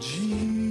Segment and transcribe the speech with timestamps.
[0.00, 0.69] Jesus,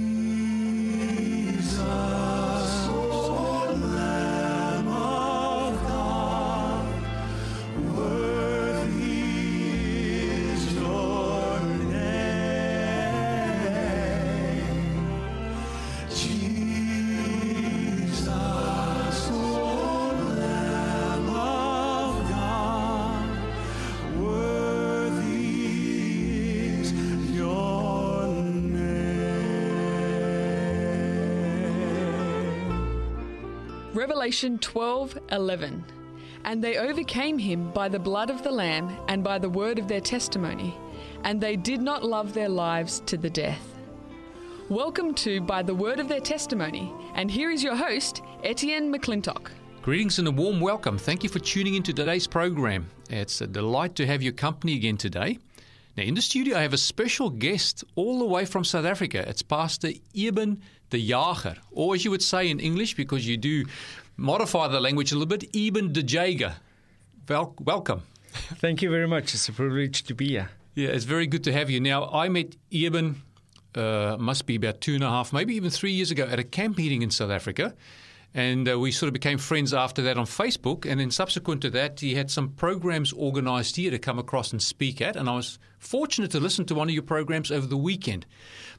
[34.00, 35.84] Revelation 12:11
[36.46, 39.88] And they overcame him by the blood of the lamb and by the word of
[39.88, 40.74] their testimony
[41.22, 43.60] and they did not love their lives to the death.
[44.70, 49.50] Welcome to By the Word of Their Testimony and here is your host Etienne McClintock.
[49.82, 50.96] Greetings and a warm welcome.
[50.96, 52.88] Thank you for tuning into today's program.
[53.10, 55.38] It's a delight to have your company again today.
[55.98, 59.28] Now, in the studio, I have a special guest all the way from South Africa.
[59.28, 63.64] It's Pastor Eben de Jager, or as you would say in English, because you do
[64.16, 66.56] modify the language a little bit, Eben de Jager.
[67.28, 68.02] Wel- welcome.
[68.60, 69.34] Thank you very much.
[69.34, 70.50] It's a privilege to be here.
[70.74, 71.80] Yeah, it's very good to have you.
[71.80, 73.22] Now, I met Eben,
[73.74, 76.44] uh, must be about two and a half, maybe even three years ago, at a
[76.44, 77.74] camp meeting in South Africa.
[78.32, 80.88] And uh, we sort of became friends after that on Facebook.
[80.88, 84.62] And then subsequent to that, he had some programs organized here to come across and
[84.62, 85.16] speak at.
[85.16, 88.26] And I was fortunate to listen to one of your programs over the weekend.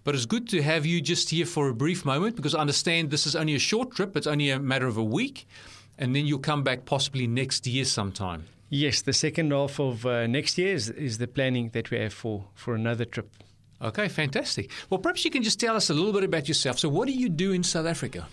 [0.03, 3.11] But it's good to have you just here for a brief moment because I understand
[3.11, 5.47] this is only a short trip, it's only a matter of a week.
[5.97, 8.45] And then you'll come back possibly next year sometime.
[8.69, 12.13] Yes, the second half of uh, next year is, is the planning that we have
[12.13, 13.29] for, for another trip.
[13.81, 14.71] Okay, fantastic.
[14.89, 16.79] Well, perhaps you can just tell us a little bit about yourself.
[16.79, 18.27] So, what do you do in South Africa?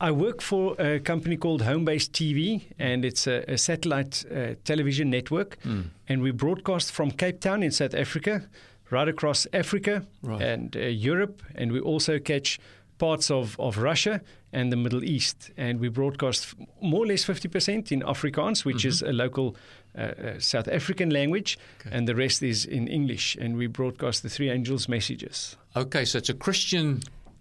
[0.00, 5.10] I work for a company called Homebase TV, and it's a, a satellite uh, television
[5.10, 5.58] network.
[5.62, 5.82] Hmm.
[6.08, 8.42] And we broadcast from Cape Town in South Africa,
[8.90, 10.40] right across Africa Right.
[10.42, 11.42] and uh, Europe.
[11.54, 12.58] And we also catch
[12.98, 14.20] parts of, of Russia
[14.52, 15.50] and the Middle East.
[15.56, 19.54] And we broadcast more or less 50% in Afrikaans, which is a local
[19.96, 21.58] uh, uh, South African language,
[21.90, 23.36] and the rest is in English.
[23.40, 25.56] And we broadcast the Three Angels messages.
[25.76, 27.00] Okay, so it's a Christian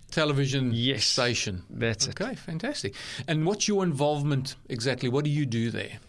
[0.09, 1.64] television Yes, station.
[1.70, 2.20] that's it.
[2.22, 2.94] okay, fantastic.
[3.28, 5.09] And what's your involvement exactly?
[5.09, 6.00] What do you do there?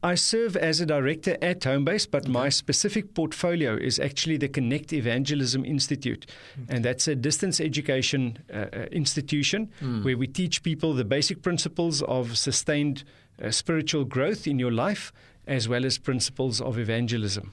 [0.00, 4.92] I serve as a director at Homebase, but my specific portfolio is actually the Connect
[4.92, 6.24] Evangelism Institute.
[6.68, 9.70] And that's a distance education uh, uh, institution
[10.04, 13.02] where we teach people the basic principles of sustained
[13.42, 15.12] uh, spiritual growth in your life,
[15.48, 17.52] as well as principles of evangelism.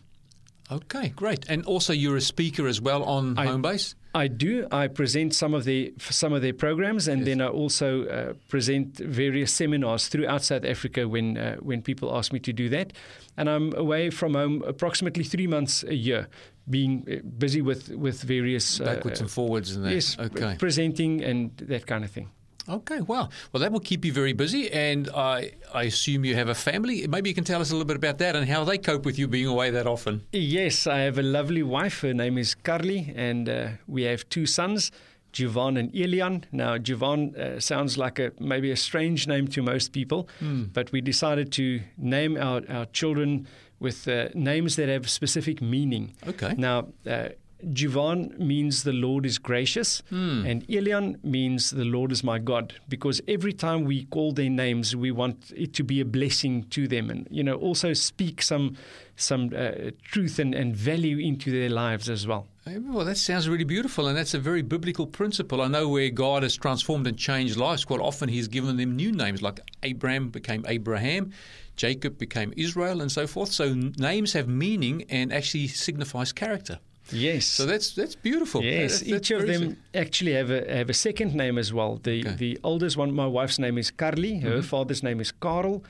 [0.71, 1.45] Okay, great.
[1.49, 3.95] And also, you're a speaker as well on I- Homebase.
[4.15, 4.65] I do.
[4.71, 8.97] I present some of the some of their programs, and then I also uh, present
[8.97, 12.93] various seminars throughout South Africa when uh, when people ask me to do that.
[13.37, 16.27] And I'm away from home approximately three months a year,
[16.69, 19.93] being uh, busy with with various uh, Backwards and forwards and that.
[19.93, 20.55] yes, Okay.
[20.57, 22.29] presenting and that kind of thing.
[22.67, 23.29] Okay, wow.
[23.51, 24.71] Well, that will keep you very busy.
[24.71, 27.05] And I, I assume you have a family.
[27.07, 29.19] Maybe you can tell us a little bit about that and how they cope with
[29.19, 30.25] you being away that often.
[30.31, 32.01] Yes, I have a lovely wife.
[32.01, 34.91] Her name is Carly, and uh, we have two sons,
[35.31, 36.45] Jovan and Elian.
[36.51, 40.27] Now, Jovan uh, sounds like a maybe a strange name to most people,
[40.73, 43.47] but we decided to name our, our children
[43.79, 46.13] with uh, names that have specific meaning.
[46.25, 46.55] Okay.
[46.57, 47.29] Now, uh,
[47.73, 52.73] Jovan means the Lord is gracious, and Elian means the Lord is my God.
[52.87, 56.87] Because every time we call their names, we want it to be a blessing to
[56.87, 58.77] them, and you know also speak some
[59.15, 62.47] some uh, truth and, and value into their lives as well.
[62.67, 65.61] Well, that sounds really beautiful, and that's a very biblical principle.
[65.61, 67.85] I know where God has transformed and changed lives.
[67.85, 71.31] Quite often, He's given them new names, like Abram became Abraham,
[71.75, 73.51] Jacob became Israel, and so forth.
[73.51, 76.79] So names have meaning and actually signifies character.
[77.11, 77.45] Yes.
[77.45, 78.63] So that's that's beautiful.
[78.63, 81.99] Yes, That- each of them actually have a have a second name as well.
[82.03, 82.35] The Okay.
[82.35, 84.39] the oldest one, my wife's name is Carly.
[84.39, 84.61] Her Mm-hmm.
[84.69, 85.83] father's name is Karel.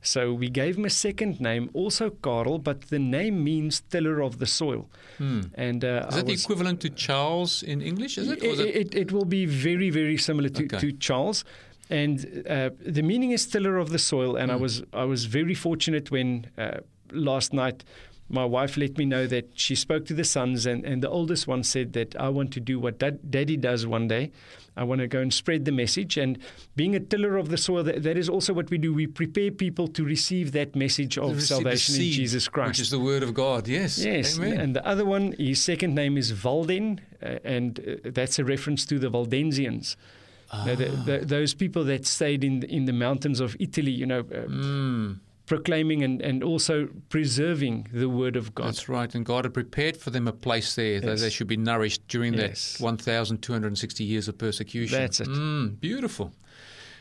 [0.00, 4.38] So we gave him a second name, also Karel, but the name means tiller of
[4.38, 4.88] the soil.
[5.18, 6.08] And uh, Hmm.
[6.08, 8.16] Is that the equivalent to Charles in English?
[8.18, 8.42] Is it?
[8.42, 10.78] It, it, it will be very, very similar to, Okay.
[10.78, 11.44] to Charles.
[11.90, 12.18] And
[12.48, 14.36] uh, the meaning is tiller of the soil.
[14.36, 14.62] And I Hmm.
[14.62, 16.78] was I was very fortunate when uh,
[17.12, 17.84] last night
[18.28, 21.46] my wife let me know that she spoke to the sons, and, and the oldest
[21.46, 24.32] one said that I want to do what dad, daddy does one day.
[24.76, 26.16] I want to go and spread the message.
[26.16, 26.38] And
[26.76, 28.94] being a tiller of the soil, that, that is also what we do.
[28.94, 32.68] We prepare people to receive that message of the salvation in Jesus Christ.
[32.68, 33.66] which is the word of God.
[33.66, 33.98] Yes.
[33.98, 34.60] Yes, Amen.
[34.60, 38.86] and the other one, his second name is Valden, uh, and uh, that's a reference
[38.86, 39.96] to the Waldensians.
[40.52, 41.02] Now, the, Ah.
[41.04, 45.18] the, those people that stayed in in the mountains of Italy, you know, uh, Mm.
[45.48, 48.68] Proclaiming and, and also preserving the word of God.
[48.68, 49.12] That's right.
[49.14, 52.34] And God had prepared for them a place there that they should be nourished during
[52.34, 52.76] Yes.
[52.78, 54.98] that 1,260 years of persecution.
[54.98, 55.28] That's it.
[55.28, 56.32] Mm, beautiful.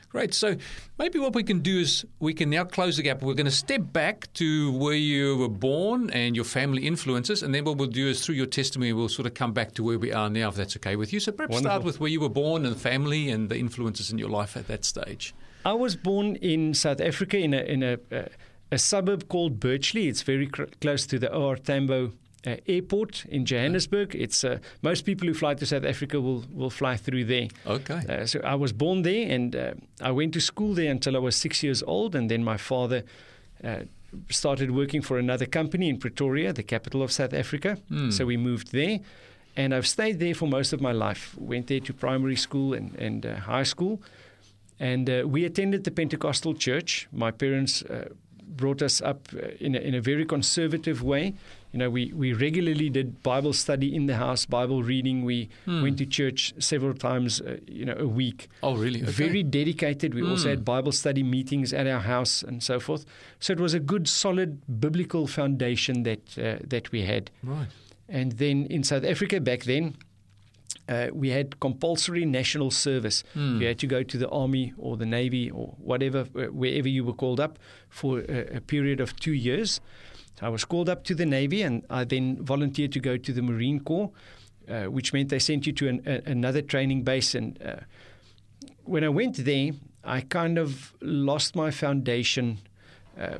[0.10, 0.34] Great.
[0.34, 0.56] So
[0.98, 3.22] maybe what we can do is we can now close the gap.
[3.22, 7.54] We're going to step back to where you were born and your family influences, and
[7.54, 10.00] then what we'll do is through your testimony, we'll sort of come back to where
[10.00, 11.20] we are now, if that's okay with you.
[11.20, 14.30] So perhaps start with where you were born and family and the influences in your
[14.30, 15.34] life at that stage.
[15.66, 18.28] I was born in South Africa in a in a, a,
[18.72, 20.08] a suburb called Birchleigh.
[20.08, 22.12] It's very cr- close to the OR Tambo
[22.46, 24.16] uh, airport in Johannesburg.
[24.16, 27.48] It's uh, most people who fly to South Africa will will fly through there.
[27.66, 28.02] Okay.
[28.10, 31.20] Uh, so I was born there, and uh, I went to school there until I
[31.20, 33.04] was six years old, and then my father.
[33.64, 33.80] Uh,
[34.30, 37.78] Started working for another company in Pretoria, the capital of South Africa.
[37.90, 38.10] Hmm.
[38.10, 39.00] So we moved there,
[39.58, 41.36] and I've stayed there for most of my life.
[41.38, 44.02] Went there to primary school and, and uh, high school,
[44.80, 47.08] and uh, we attended the Pentecostal church.
[47.12, 48.10] My parents uh,
[48.48, 51.34] brought us up uh, in a, in a very conservative way.
[51.74, 55.26] You know, we, we regularly did Bible study in the house, Bible reading.
[55.26, 55.82] We Hmm.
[55.84, 58.48] went to church several times, uh, you know, a week.
[58.64, 59.02] Oh, really?
[59.04, 59.12] Okay.
[59.12, 60.14] Very dedicated.
[60.14, 60.52] We also Mm.
[60.52, 63.06] had Bible study meetings at our house and so forth.
[63.40, 67.30] So it was a good, solid biblical foundation that uh, that we had.
[67.44, 67.68] right.
[68.10, 69.96] And then in South Africa back then,
[70.90, 73.24] uh, we had compulsory national service.
[73.34, 73.62] Hmm.
[73.62, 77.04] You had to go to the army or the navy or whatever, uh, wherever you
[77.04, 79.82] were called up for a, a period of two years.
[80.42, 83.42] I was called up to the navy, and I then volunteered to go to the
[83.42, 84.12] Marine Corps,
[84.70, 87.34] uh, which meant they sent you to an, a, another training base.
[87.34, 87.78] And uh,
[88.84, 89.72] when I went there,
[90.04, 92.60] I kind of lost my foundation.
[93.20, 93.40] Uh,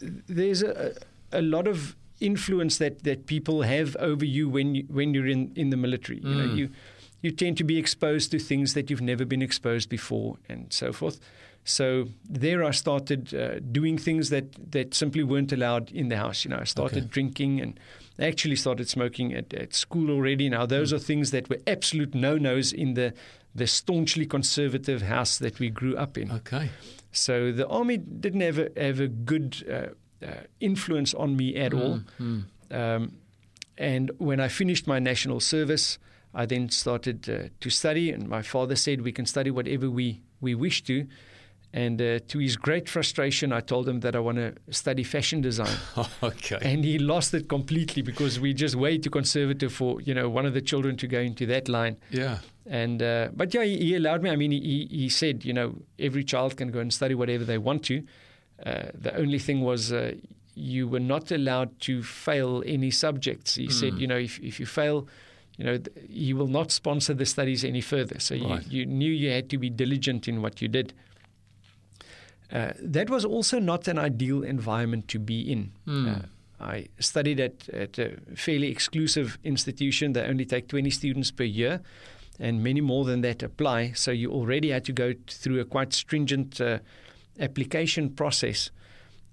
[0.00, 0.94] there's a,
[1.32, 5.52] a lot of influence that, that people have over you when you, when you're in,
[5.56, 6.18] in the military.
[6.20, 6.56] You know, Mm.
[6.56, 6.68] you
[7.22, 10.92] you tend to be exposed to things that you've never been exposed before, and so
[10.92, 11.18] forth.
[11.64, 16.44] So there, I started uh, doing things that, that simply weren't allowed in the house.
[16.44, 17.08] You know, I started Okay.
[17.10, 17.80] drinking and
[18.18, 20.50] I actually started smoking at, at school already.
[20.50, 20.96] Now, those Mm.
[20.96, 23.12] are things that were absolute no nos in the
[23.56, 26.30] the staunchly conservative house that we grew up in.
[26.30, 26.68] Okay.
[27.12, 29.94] So the army didn't have a, have a good uh,
[30.60, 32.00] influence on me at all.
[32.20, 32.74] Mm, mm.
[32.74, 33.12] Um,
[33.76, 35.98] and when I finished my national service,
[36.32, 38.10] I then started uh, to study.
[38.10, 41.06] And my father said, We can study whatever we, we wish to.
[41.72, 45.40] And uh, to his great frustration, I told him that I want to study fashion
[45.40, 45.76] design.
[46.22, 46.58] okay.
[46.62, 50.46] and he lost it completely because we're just way too conservative for you know one
[50.46, 51.96] of the children to go into that line.
[52.10, 52.38] yeah.
[52.66, 54.30] And uh, but yeah, he, he allowed me.
[54.30, 57.58] I mean, he, he said, you know, every child can go and study whatever they
[57.58, 58.04] want to.
[58.64, 60.12] Uh, the only thing was uh,
[60.54, 63.56] you were not allowed to fail any subjects.
[63.56, 64.00] He said, Mm.
[64.00, 65.06] you know, if if you fail,
[65.58, 68.18] you know, th- he will not sponsor the studies any further.
[68.20, 68.66] So Right.
[68.70, 70.92] you, you knew you had to be diligent in what you did.
[72.52, 75.72] Uh, that was also not an ideal environment to be in.
[75.86, 76.06] Mm.
[76.16, 76.26] Uh,
[76.60, 80.12] I studied at, at a fairly exclusive institution.
[80.12, 81.80] They only take 20 students per year,
[82.38, 83.92] and many more than that apply.
[83.92, 86.78] So you already had to go t- through a quite stringent uh,
[87.40, 88.70] application process.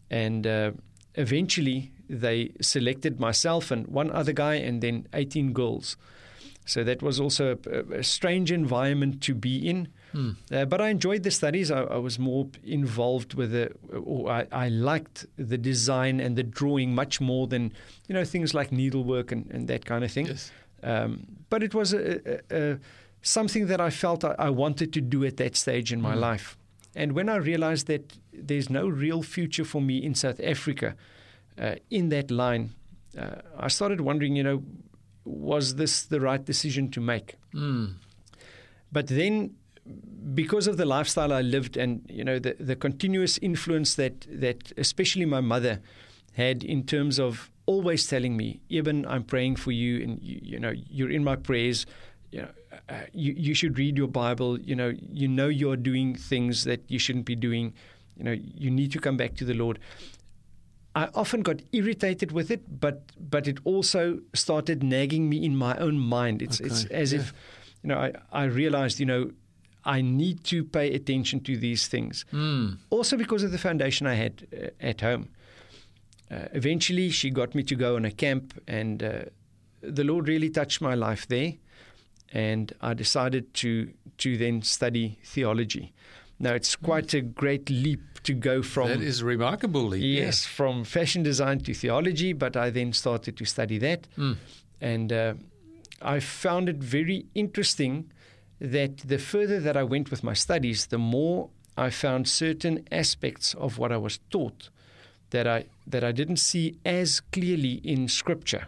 [0.09, 0.71] And uh,
[1.15, 5.98] eventually, they selected myself and one other guy, and then 18 girls.
[6.65, 9.88] So that was also a, a strange environment to be in.
[10.13, 10.36] Mm.
[10.51, 11.71] Uh, but I enjoyed the studies.
[11.71, 16.44] I, I was more involved with the, or I, I liked the design and the
[16.44, 17.74] drawing much more than,
[18.07, 20.27] you know, things like needlework and, and that kind of thing.
[20.27, 20.51] Yes.
[20.83, 22.77] Um, but it was a, a,
[23.21, 26.20] something that I felt I, I wanted to do at that stage in my Mm.
[26.20, 26.58] life.
[26.95, 30.95] And when I realized that there's no real future for me in South Africa
[31.60, 32.71] uh, in that line,
[33.17, 34.63] uh, I started wondering, you know,
[35.24, 37.36] was this the right decision to make?
[37.53, 37.95] Mm.
[38.91, 39.55] But then,
[40.33, 44.71] because of the lifestyle I lived, and you know the, the continuous influence that that
[44.77, 45.81] especially my mother
[46.33, 50.60] had in terms of always telling me, "Eben, I'm praying for you, and you, you
[50.60, 51.86] know you're in my prayers.
[52.31, 52.50] You know,
[53.13, 54.60] you you should read your Bible.
[54.60, 57.74] You know, you know you're doing things that you shouldn't be doing.
[58.18, 59.80] You know, you need to come back to the Lord."
[60.94, 65.78] I often got irritated with it, but but it also started nagging me in my
[65.78, 66.42] own mind.
[66.42, 67.20] It's it's as yeah.
[67.20, 67.34] if
[67.84, 69.32] you know I, I realized you know
[69.86, 72.25] I need to pay attention to these things.
[72.34, 72.78] Mm.
[72.90, 75.30] Also because of the foundation I had uh, at home.
[76.30, 79.24] Uh, eventually, she got me to go on a camp, and uh,
[79.82, 81.54] the Lord really touched my life there.
[82.34, 85.94] And I decided to to then study theology.
[86.40, 89.88] Now it's quite a great leap to go from that is a remarkable.
[89.90, 90.04] leap.
[90.04, 94.08] Yes, from fashion design to theology, but I then started to study that.
[94.18, 94.38] Mm.
[94.80, 95.34] And uh,
[96.02, 98.12] I found it very interesting
[98.60, 103.54] that the further that I went with my studies, the more I found certain aspects
[103.56, 104.70] of what I was taught
[105.32, 108.68] that I that I didn't see as clearly in Scripture,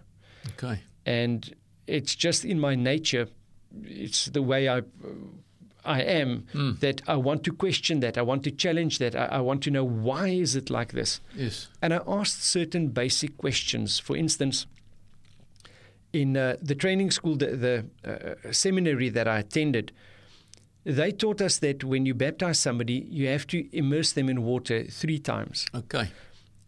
[0.53, 0.81] Okay.
[1.05, 1.53] and
[1.87, 3.27] it's just in my nature.
[3.83, 4.81] It's the way I.
[5.85, 6.79] I am Mm.
[6.79, 8.17] that I want to question that.
[8.17, 9.15] I want to challenge that.
[9.15, 11.19] I, I want to know why is it like this.
[11.35, 11.67] Yes.
[11.81, 13.99] And I asked certain basic questions.
[13.99, 14.65] For instance,
[16.13, 17.85] in uh, the training school, the, the
[18.47, 19.91] uh, seminary that I attended,
[20.85, 24.85] they taught us that when you baptize somebody, you have to immerse them in water
[24.85, 25.65] three times.
[25.75, 26.11] Okay.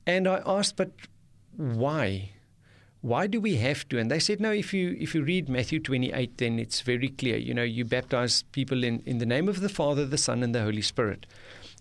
[0.06, 0.92] And I asked, but
[1.56, 2.32] why?
[3.06, 4.00] Why do we have to?
[4.00, 4.52] And they said, no.
[4.52, 7.38] If you if you read Matthew 28, then it's very clear.
[7.38, 10.56] You know, you baptize people in, in the name of the Father, the Son, and
[10.56, 11.28] the Holy Spirit.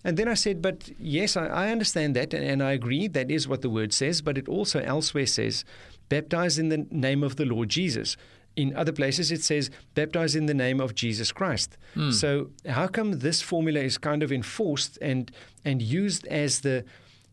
[0.03, 3.07] And then I said, but yes, I, I understand that, and, and I agree.
[3.07, 4.21] That is what the word says.
[4.21, 5.65] But it also elsewhere says,
[6.09, 8.17] baptize in the name of the Lord Jesus.
[8.55, 11.75] In other places, it says, baptize in the name of Jesus Christ.
[11.95, 12.11] Hmm.
[12.11, 15.31] So how come this formula is kind of enforced and
[15.65, 16.85] and used as the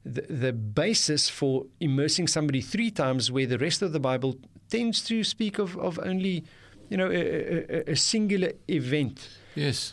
[0.05, 4.37] the, the basis for immersing somebody three times, where the rest of the Bible
[4.69, 6.45] tends to speak of, of only,
[6.89, 9.29] you know, a, a, a singular event.
[9.55, 9.93] Yes.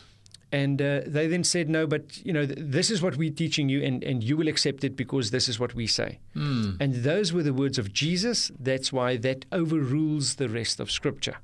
[0.52, 3.68] And uh, they then said, no, but, you know, th- this is what we're teaching
[3.68, 6.18] you, and, and you will accept it because this is what we say.
[6.34, 6.80] Mm.
[6.80, 8.50] And those were the words of Jesus.
[8.58, 11.36] That's why that overrules the rest of Scripture.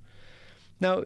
[0.81, 1.05] Now,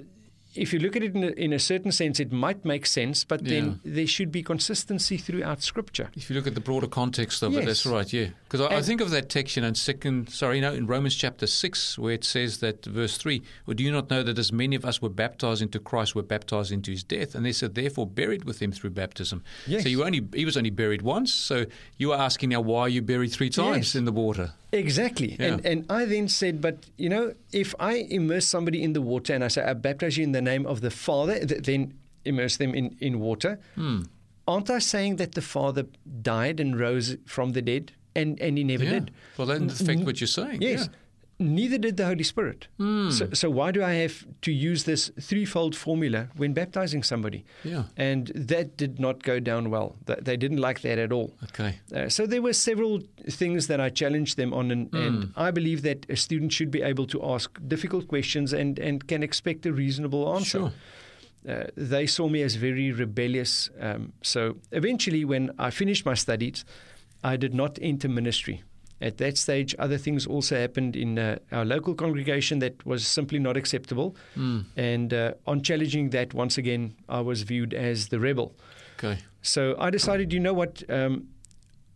[0.55, 3.25] if you look at it in a, in a certain sense, it might make sense,
[3.25, 6.11] but then there should be consistency throughout Scripture.
[6.17, 8.29] If you look at the broader context of it, that's right, yeah.
[8.51, 11.97] Because I, I think of that text in second, sorry, no, in Romans chapter six,
[11.97, 14.85] where it says that verse three, "Or do you not know that as many of
[14.85, 18.43] us were baptized into Christ, were baptized into His death, and they said therefore buried
[18.45, 19.85] with Him through baptism." Yes.
[19.85, 21.33] So you only he was only buried once.
[21.33, 21.67] So
[21.97, 23.95] you are asking now why are you buried three times Yes.
[23.95, 24.53] in the water?
[24.73, 25.37] Exactly.
[25.39, 25.47] Yeah.
[25.47, 29.33] And and I then said, but you know, if I immerse somebody in the water
[29.33, 32.57] and I say, I baptize you in the name of the Father, th- then immerse
[32.57, 34.01] them in, in water, Hmm.
[34.49, 35.87] aren't I saying that the Father
[36.23, 37.93] died and rose from the dead?
[38.15, 38.91] And, and he never yeah.
[38.91, 39.11] did.
[39.37, 40.63] Well, that in effect what you're saying.
[40.63, 40.89] Yes.
[41.39, 42.69] Neither did the Holy Spirit.
[42.77, 43.09] Hmm.
[43.11, 47.47] So, so why do I have to use this threefold formula when baptizing somebody?
[47.65, 47.73] Yeah.
[47.73, 47.85] yeah.
[47.97, 49.97] And that did not go down well.
[50.07, 51.33] Th- They didn't like that at all.
[51.45, 51.79] Okay.
[51.95, 53.01] Uh, so there were several
[53.31, 55.07] things that I challenged them on, and, Mm.
[55.07, 59.07] and I believe that a student should be able to ask difficult questions and, and
[59.09, 60.59] can expect a reasonable answer.
[60.59, 60.73] Sure.
[61.49, 63.71] Uh, they saw me as very rebellious.
[63.81, 66.67] Um, so eventually, when I finished my studies,
[67.23, 68.63] I did not enter ministry.
[69.03, 73.39] At that stage, other things also happened in uh, our local congregation that was simply
[73.39, 74.15] not acceptable.
[74.37, 74.65] Mm.
[74.77, 78.55] And uh, on challenging that, once again, I was viewed as the rebel.
[78.99, 79.19] Okay.
[79.43, 80.83] So I decided, you know what?
[80.91, 81.29] Um,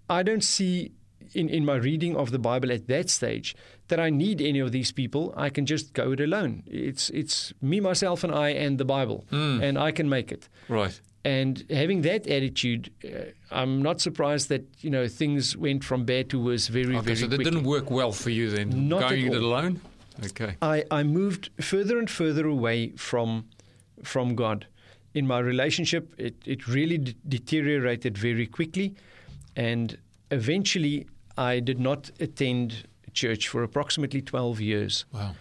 [0.08, 0.92] I don't see
[1.34, 3.54] in, in my reading of the Bible at that stage
[3.88, 5.34] that I need any of these people.
[5.36, 6.62] I can just go it alone.
[6.66, 9.62] It's it's me, myself, and I, and the Bible, Mm.
[9.62, 10.48] and I can make it.
[10.68, 10.98] Right.
[11.24, 13.08] And having that attitude, uh,
[13.50, 17.04] I'm not surprised that you know things went from bad to worse very, Okay.
[17.04, 17.50] very So that quickly.
[17.52, 19.80] didn't work well for you then, Not going it alone.
[20.26, 20.56] Okay.
[20.62, 23.46] I, I moved further and further away from
[24.02, 24.66] from God.
[25.14, 28.94] In my relationship, it, it really d- deteriorated very quickly.
[29.56, 29.96] And
[30.30, 31.06] eventually,
[31.38, 35.04] I did not attend church for approximately 12 years.
[35.12, 35.36] Wow.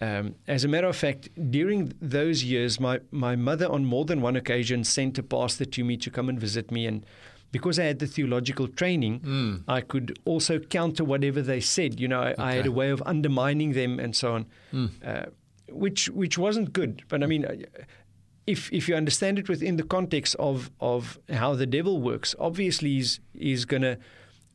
[0.00, 4.20] Um, as a matter of fact, during those years, my, my mother, on more than
[4.20, 6.86] one occasion, sent a pastor to me to come and visit me.
[6.86, 7.04] And
[7.50, 9.62] because I had the theological training, Mm.
[9.68, 11.98] I could also counter whatever they said.
[12.00, 14.90] You know, I, I had a way of undermining them and so on, Mm.
[15.04, 15.26] uh,
[15.70, 17.02] which which wasn't good.
[17.08, 17.54] But I mean, uh,
[18.46, 22.90] if if you understand it within the context of of how the devil works, obviously
[22.90, 23.96] he's he's going to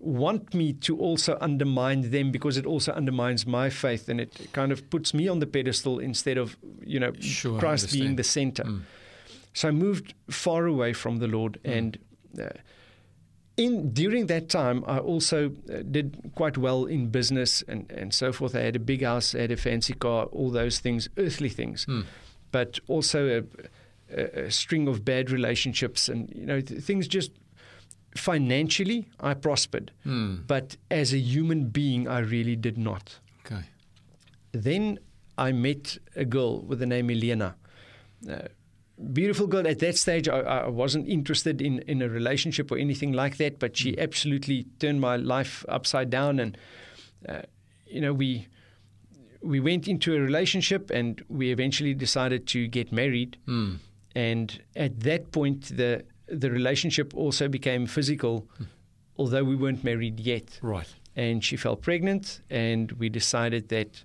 [0.04, 4.72] want me to also undermine them because it also undermines my faith and it kind
[4.72, 8.64] of puts me on the pedestal instead of you know Sure, Christ being the center.
[8.64, 8.82] Mm.
[9.54, 11.98] So I moved far away from the Lord, and
[12.40, 12.50] uh,
[13.58, 18.32] in during that time, I also uh, did quite well in business and, and so
[18.32, 18.56] forth.
[18.56, 21.86] I had a big house, I had a fancy car, all those things, earthly things,
[21.86, 22.06] Mm.
[22.52, 23.44] but also a,
[24.22, 27.32] a, a string of bad relationships, and you know th- things just
[28.16, 30.46] financially I prospered, Mm.
[30.48, 33.20] but as a human being, I really did not.
[33.46, 33.64] Okay.
[34.52, 35.00] Then
[35.38, 37.56] I met a girl with the name Elena.
[38.30, 38.48] Uh,
[39.14, 39.68] beautiful girl.
[39.68, 43.60] At that stage, I, I wasn't interested in, in a relationship or anything like that,
[43.60, 46.40] but she absolutely turned my life upside down.
[46.40, 46.58] And,
[47.28, 47.42] uh,
[47.88, 48.48] you know, we,
[49.42, 53.38] we went into a relationship and we eventually decided to get married.
[53.48, 53.78] Mm.
[54.14, 56.04] And at that point, the,
[56.40, 58.48] the relationship also became physical,
[59.18, 60.88] although we weren't married yet Right.
[61.16, 64.04] and she fell pregnant, and we decided that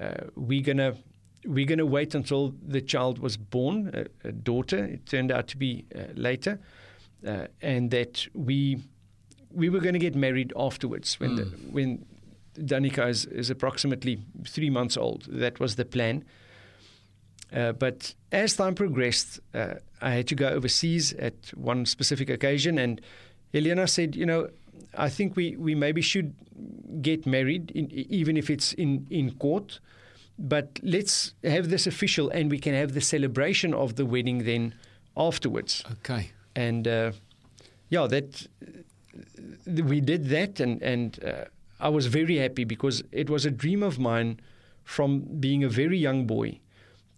[0.00, 0.94] uh, we're gonna
[1.46, 4.84] we're gonna wait until the child was born, a, a daughter.
[4.84, 6.58] It turned out to be uh, later,
[7.26, 8.78] uh, and that we
[9.50, 12.04] we were going to get married afterwards when the, when
[12.58, 15.26] Danica is, is approximately three months old.
[15.28, 16.24] That was the plan.
[17.52, 22.78] Uh, but as time progressed, uh, I had to go overseas at one specific occasion,
[22.78, 23.00] and
[23.52, 24.48] Elena said, "You know,
[25.06, 26.34] I think we, we maybe should
[27.00, 29.80] get married, in, even if it's in, in court.
[30.38, 34.74] But let's have this official, and we can have the celebration of the wedding then
[35.16, 36.30] afterwards." Okay.
[36.54, 37.12] and uh,
[37.88, 38.46] yeah, that
[39.66, 41.44] we did that, and and uh,
[41.80, 44.40] I was very happy because it was a dream of mine
[44.84, 46.60] from being a very young boy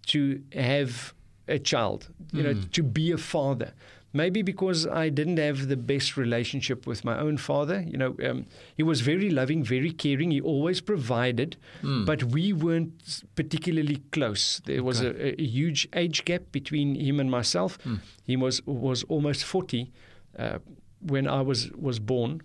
[0.07, 1.13] to have
[1.49, 3.73] a child, you know, to be a father.
[4.13, 7.83] Maybe because I didn't have the best relationship with my own father.
[7.87, 10.31] You know, um, he was very loving, very caring.
[10.31, 11.57] He always provided,
[12.07, 12.93] but we weren't
[13.35, 14.63] particularly close.
[14.65, 17.79] There was a, a huge age gap between him and myself.
[18.25, 19.93] He was was almost forty
[20.39, 20.59] uh,
[21.01, 22.41] when I was was born.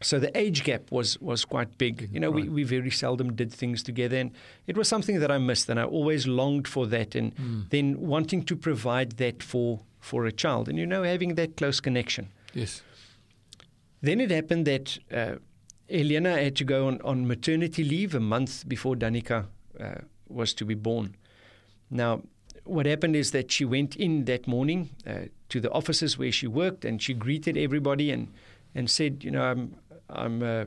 [0.00, 0.04] Mm.
[0.04, 2.08] So the age gap was was quite big.
[2.12, 2.52] You know, we, Right.
[2.52, 4.30] we very seldom did things together, and
[4.66, 7.32] it was something that I missed, and I always longed for that, and
[7.70, 11.80] then wanting to provide that for for a child, and you know, having that close
[11.80, 12.28] connection.
[12.54, 12.82] Yes.
[14.00, 15.36] Then it happened that uh,
[15.90, 19.46] Elena had to go on, on maternity leave a month before Danica
[19.80, 19.94] uh,
[20.28, 21.16] was to be born.
[21.90, 22.22] Now,
[22.64, 26.46] what happened is that she went in that morning uh, to the offices where she
[26.46, 28.28] worked and she greeted everybody and,
[28.74, 29.74] and said, You know, I'm,
[30.10, 30.64] I'm uh,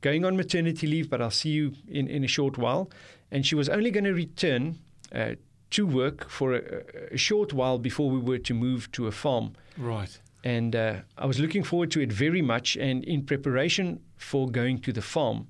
[0.00, 2.90] going on maternity leave, but I'll see you in, in a short while.
[3.30, 4.78] And she was only going to return
[5.14, 5.32] uh,
[5.70, 6.82] to work for a,
[7.12, 10.18] a short while before we were to move to a farm Right.
[10.44, 12.76] and uh, I was looking forward to it very much.
[12.76, 15.48] And in preparation for going to the farm,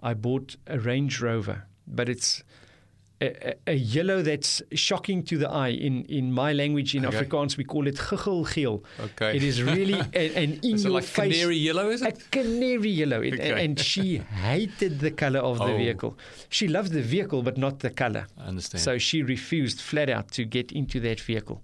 [0.00, 2.44] I bought a Range Rover, but it's
[3.22, 5.68] a, a, yellow that's shocking to the eye.
[5.68, 7.16] In, in my language, in Okay.
[7.24, 7.98] Afrikaans, we call it
[8.52, 8.84] geel.
[9.00, 9.36] Okay.
[9.36, 11.32] It is really a- an in Is it your like face.
[11.38, 12.08] canary yellow, is it?
[12.18, 13.22] A canary yellow.
[13.22, 13.64] It, Okay.
[13.64, 14.18] And she
[14.48, 15.76] hated the color of the Oh.
[15.76, 16.18] vehicle.
[16.50, 18.26] She loved the vehicle, but not the color.
[18.38, 18.82] I understand.
[18.82, 21.62] So she refused flat out to get into that vehicle.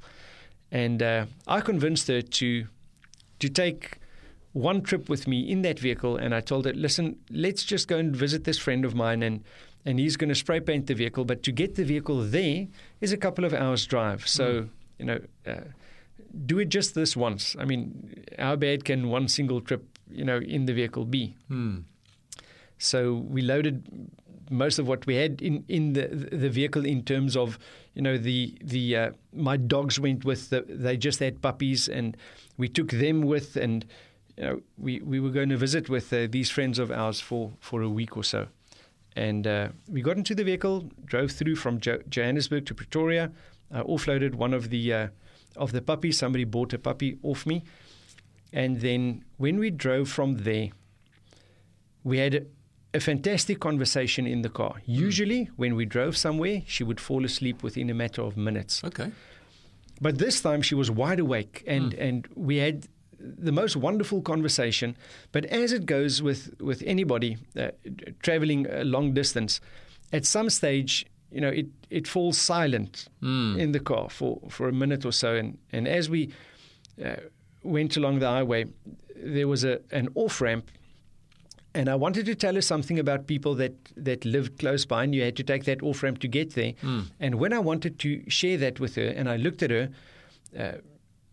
[0.70, 2.66] And uh, I convinced her to
[3.40, 3.98] to take
[4.52, 7.96] one trip with me in that vehicle and I told her, listen, let's just go
[7.98, 9.42] and visit this friend of mine and
[9.84, 12.66] and he's going to spray paint the vehicle, but to get the vehicle there
[13.00, 14.26] is a couple of hours drive.
[14.26, 14.68] So,
[14.98, 15.60] you know, uh,
[16.46, 17.56] do it just this once.
[17.58, 21.36] I mean, how bad can one single trip, you know, in the vehicle be?
[21.48, 21.80] Hmm.
[22.78, 24.10] So we loaded
[24.50, 27.58] most of what we had in, in the the vehicle in terms of
[27.94, 32.16] you know the the uh, my dogs went with the, they just had puppies and
[32.58, 33.86] we took them with and
[34.36, 37.52] you know we, we were going to visit with uh, these friends of ours for,
[37.60, 38.48] for a week or so
[39.16, 43.30] and uh, we got into the vehicle drove through from jo- Johannesburg to Pretoria
[43.70, 45.08] I offloaded one of the uh,
[45.56, 47.62] of the puppies somebody bought a puppy off me
[48.52, 50.70] and then when we drove from there
[52.04, 52.42] we had a,
[52.94, 54.74] a fantastic conversation in the car.
[54.84, 58.82] Usually, when we drove somewhere, she would fall asleep within a matter of minutes.
[58.84, 59.12] Okay.
[60.00, 62.88] But this time, she was wide awake, and, and we had
[63.22, 64.96] the most wonderful conversation.
[65.30, 67.68] But as it goes with, with anybody uh,
[68.22, 69.60] traveling a long distance,
[70.12, 74.72] at some stage, you know, it, it falls silent in the car for, for a
[74.72, 75.34] minute or so.
[75.36, 76.30] And, and as we
[77.02, 77.16] uh,
[77.62, 78.66] went along the highway,
[79.16, 80.70] there was a, an off ramp
[81.74, 85.14] and I wanted to tell her something about people that, that lived close by, and
[85.14, 86.74] you had to take that off ramp to get there.
[87.18, 89.88] And when I wanted to share that with her, and I looked at her,
[90.58, 90.72] uh,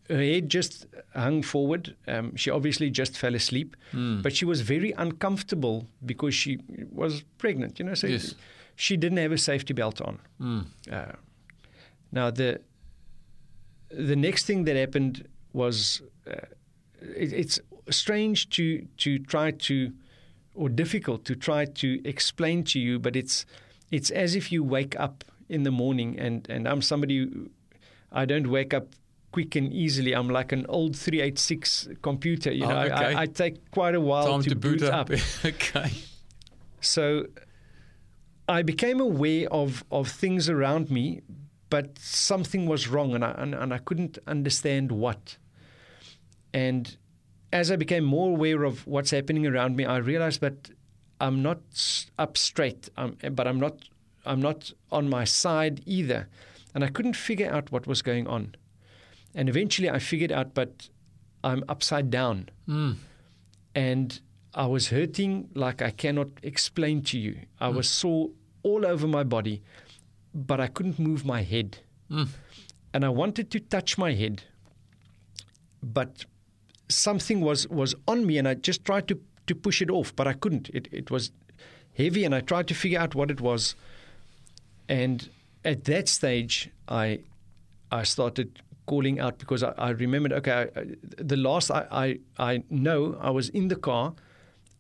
[0.10, 1.96] her head just hung forward.
[2.08, 3.76] Um, she obviously just fell asleep,
[4.24, 6.58] but she was very uncomfortable because she
[6.92, 7.80] was pregnant.
[7.80, 8.36] You know, so Yes.
[8.76, 10.20] she didn't have a safety belt on.
[10.42, 10.66] Mm.
[10.92, 11.14] Uh,
[12.12, 12.60] now the
[13.92, 16.34] the next thing that happened was uh,
[17.02, 19.92] it, it's strange to to try to
[20.56, 23.46] or difficult to try to explain to you, but it's
[23.92, 27.50] it's as if you wake up in the morning and and I'm somebody who,
[28.12, 28.88] I don't wake up
[29.32, 30.14] quick and easily.
[30.14, 32.52] I'm like an old 386 computer.
[32.52, 33.16] You Oh, know, I- okay.
[33.16, 35.10] I, I take quite a while Time to, to boot up.
[35.12, 35.18] up.
[35.46, 35.92] okay.
[36.82, 37.26] So
[38.48, 41.22] I became aware of, of things around me,
[41.70, 45.38] but something was wrong and I, and, and I couldn't understand what.
[46.54, 46.98] And
[47.54, 50.72] as I became more aware of what's happening around me, I realized that
[51.22, 51.60] I'm not
[52.18, 53.78] up straight, um, but I'm not,
[54.26, 56.28] I'm not on my side either.
[56.74, 58.56] And I couldn't figure out what was going on.
[59.36, 60.90] And eventually I figured out, but
[61.44, 62.96] I'm upside down Mm.
[63.76, 64.20] and
[64.54, 67.46] I was hurting like I cannot explain to you.
[67.60, 68.32] I was sore
[68.64, 69.62] all over my body,
[70.34, 71.78] but I couldn't move my head.
[72.10, 72.28] Mm.
[72.94, 74.44] And I wanted to touch my head,
[75.84, 76.26] but
[76.90, 80.28] something was was on me, and I just tried to to push it off, but
[80.28, 80.70] I couldn't.
[80.70, 81.32] It it was
[81.94, 83.76] heavy, and I tried to figure out what it was.
[84.88, 85.30] And
[85.64, 87.20] at that stage, I
[87.92, 90.34] I started calling out because I, I remembered.
[90.40, 90.84] Okay, I,
[91.34, 92.08] the last I, I
[92.52, 94.14] I know, I was in the car,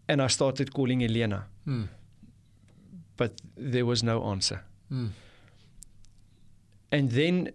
[0.08, 1.88] and I started calling Elena, Mm.
[3.18, 3.32] but
[3.72, 4.60] there was no answer.
[4.92, 5.10] Mm.
[6.92, 7.50] And then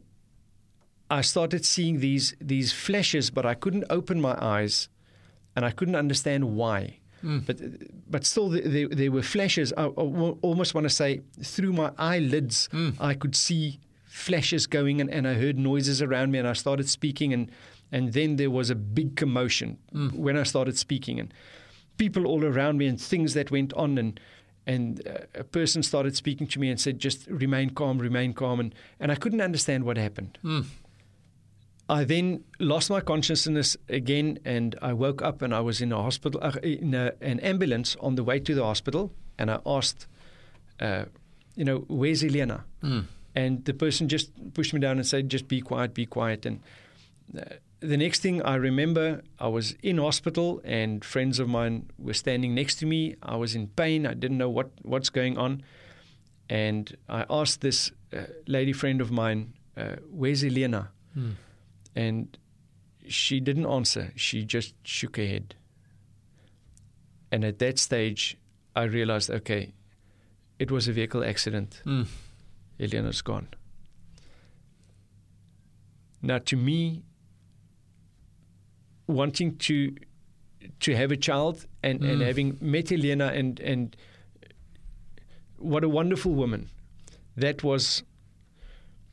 [1.10, 4.88] I started seeing these these flashes, but I couldn't open my eyes,
[5.56, 6.98] and I couldn't understand why.
[7.22, 7.44] Mm.
[7.46, 7.60] But
[8.10, 9.72] but still, there, there were flashes.
[9.76, 9.86] I, I
[10.42, 12.94] almost want to say through my eyelids, Mm.
[13.10, 13.78] I could see
[14.14, 17.50] flashes going, and, and I heard noises around me, and I started speaking, and
[17.92, 20.12] and then there was a big commotion Mm.
[20.14, 21.34] when I started speaking, and
[21.96, 24.20] people all around me, and things that went on, and
[24.66, 28.60] and uh, a person started speaking to me and said, "Just remain calm, remain calm,"
[28.60, 30.38] and and I couldn't understand what happened.
[30.44, 30.64] Mm.
[31.88, 36.02] I then lost my consciousness again, and I woke up and I was in a
[36.02, 40.06] hospital, uh, in a, an ambulance on the way to the hospital, and I asked,
[40.80, 41.04] uh,
[41.56, 42.64] you know, where's Elena?
[42.82, 43.04] Mm.
[43.34, 46.46] And the person just pushed me down and said, just be quiet, be quiet.
[46.46, 46.60] And
[47.36, 47.42] uh,
[47.80, 52.54] the next thing I remember, I was in hospital, and friends of mine were standing
[52.54, 53.16] next to me.
[53.22, 54.06] I was in pain.
[54.06, 55.62] I didn't know what what's going on,
[56.48, 60.90] and I asked this uh, lady friend of mine, uh, where's Elena?
[61.16, 61.32] Mm.
[61.94, 62.38] And
[63.06, 64.12] she didn't answer.
[64.16, 65.54] She just shook her head.
[67.30, 68.38] And at that stage,
[68.74, 69.74] I realized okay,
[70.58, 71.82] it was a vehicle accident.
[71.84, 72.06] Mm.
[72.78, 73.48] Elena's gone.
[76.22, 77.02] Now, to me,
[79.06, 79.94] wanting to
[80.80, 82.26] to have a child and, and Mm.
[82.26, 83.94] having met Elena and and
[85.58, 86.68] what a wonderful woman,
[87.36, 88.02] that was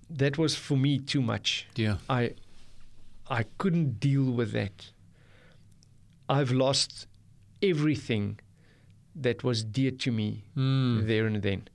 [0.10, 1.68] that was for me too much.
[1.76, 1.98] Yeah.
[2.10, 2.36] I
[3.30, 4.92] I couldn't deal with that.
[6.30, 7.08] I've lost
[7.62, 8.40] everything
[9.14, 11.06] that was dear to me Mm.
[11.08, 11.68] there and then.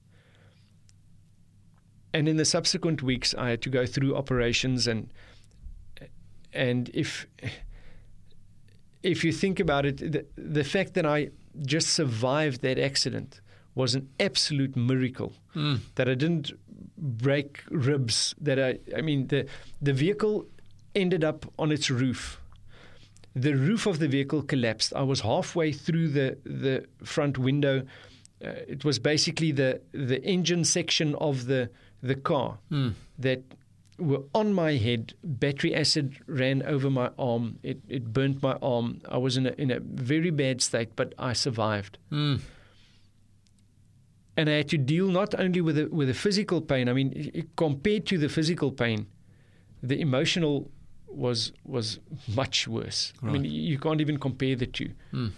[2.17, 5.13] And in the subsequent weeks, I had to go through operations, and
[6.51, 7.27] and if
[9.03, 11.29] if you think about it, the, the fact that I
[11.67, 13.43] just survived that accident
[13.75, 15.35] was an absolute miracle.
[15.55, 15.81] Mm.
[15.97, 16.53] That I didn't
[16.97, 18.35] break ribs.
[18.41, 19.47] That I, I mean, the
[19.83, 20.47] the vehicle
[20.95, 22.41] ended up on its roof.
[23.35, 24.95] The roof of the vehicle collapsed.
[24.95, 27.83] I was halfway through the the front window.
[28.43, 31.69] Uh, it was basically the the engine section of the
[32.03, 32.95] the car Mm.
[33.19, 33.43] that
[33.99, 35.15] were on my head.
[35.25, 37.59] Battery acid ran over my arm.
[37.63, 39.01] It it burnt my arm.
[39.09, 41.99] I was in a in a very bad state, but I survived.
[42.11, 42.41] Mm.
[44.37, 46.89] And I had to deal not only with the with the physical pain.
[46.89, 49.07] I mean, compared to the physical pain,
[49.83, 50.71] the emotional
[51.09, 51.99] was was
[52.35, 53.15] much worse.
[53.23, 54.91] I mean, you you can't even compare the two.
[55.13, 55.33] Mm.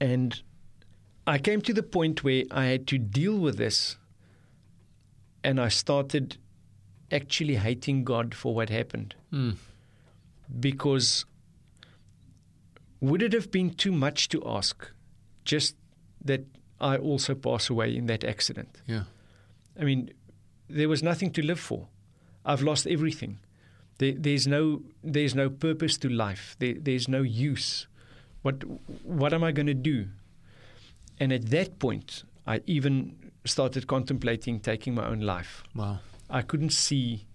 [0.00, 0.42] And
[1.26, 3.96] I came to the point where I had to deal with this,
[5.46, 6.38] and I started
[7.12, 9.14] actually hating God for what happened.
[9.32, 9.54] Mm.
[10.58, 11.24] Because
[13.00, 14.90] would it have been too much to ask
[15.44, 15.76] just
[16.24, 16.44] that
[16.80, 18.82] I also pass away in that accident?
[18.86, 19.04] Yeah.
[19.80, 20.10] I mean,
[20.68, 21.86] there was nothing to live for.
[22.44, 23.38] I've lost everything.
[23.98, 26.56] There, there's no there's no purpose to life.
[26.58, 27.86] There, there's no use.
[28.42, 28.64] What
[29.04, 30.08] what am I going to do?
[31.20, 35.62] And at that point, I even started contemplating taking my own life.
[35.74, 35.98] Wow.
[36.30, 37.26] I couldn't see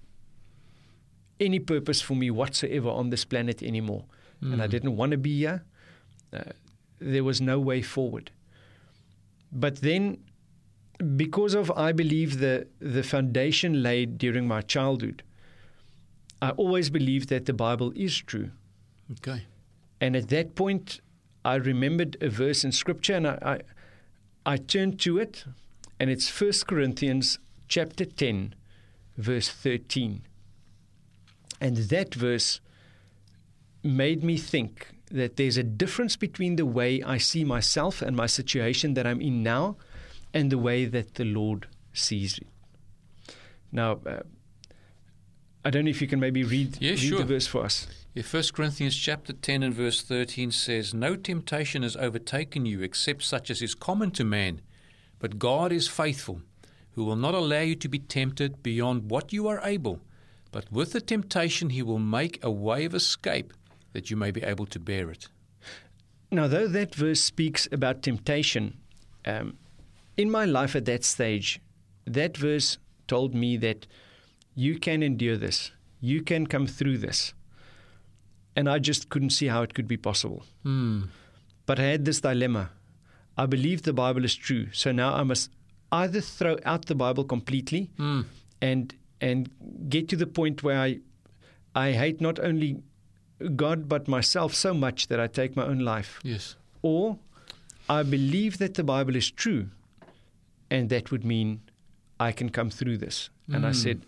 [1.39, 4.05] any purpose for me whatsoever on this planet anymore,
[4.41, 4.71] and I Mm.
[4.71, 5.63] didn't want to be here.
[6.33, 6.43] Uh,
[6.99, 8.31] there was no way forward.
[9.51, 10.17] But then,
[11.17, 15.23] because of I believe the the foundation laid during my childhood,
[16.41, 18.51] I always believed that the Bible is true.
[19.11, 19.45] Okay.
[19.99, 21.01] And at that point,
[21.43, 23.59] I remembered a verse in Scripture, and I, I,
[24.45, 25.45] I turned to it,
[25.99, 28.55] and it's First Corinthians chapter ten,
[29.17, 30.23] verse thirteen.
[31.59, 32.59] And that verse
[33.83, 38.25] made me think that there's a difference between the way I see myself and my
[38.25, 39.77] situation that I'm in now,
[40.33, 42.47] and the way that the Lord sees it.
[43.71, 44.21] Now, uh,
[45.63, 47.17] I don't know if you can maybe read, Yeah, read sure.
[47.19, 47.87] the verse for us.
[48.13, 53.23] Yeah, 1 Corinthians chapter 10 and verse 13 says, No temptation has overtaken you except
[53.23, 54.59] such as is common to man.
[55.17, 56.41] But God is faithful,
[56.91, 60.01] who will not allow you to be tempted beyond what you are able.
[60.51, 63.53] But with the temptation, he will make a way of escape
[63.93, 65.29] that you may be able to bear it.
[66.31, 68.77] Now, though that verse speaks about temptation,
[69.23, 69.55] um,
[70.17, 71.61] in my life at that stage,
[72.03, 73.87] that verse told me that
[74.53, 75.71] you can endure this,
[76.01, 77.33] you can come through this.
[78.55, 80.43] And I just couldn't see how it could be possible.
[80.63, 81.03] Hmm.
[81.65, 82.69] But I had this dilemma.
[83.37, 85.49] I believe the Bible is true, so now I must
[85.91, 88.21] either throw out the Bible completely Hmm.
[88.61, 89.49] and and
[89.89, 90.99] get to the point where I
[91.75, 92.81] I hate not only
[93.55, 96.55] God but myself so much that I take my own life, Yes.
[96.81, 97.17] or
[97.89, 99.69] I believe that the Bible is true,
[100.69, 101.61] and that would mean
[102.19, 103.29] I can come through this.
[103.47, 103.75] And I Mm.
[103.75, 104.05] said,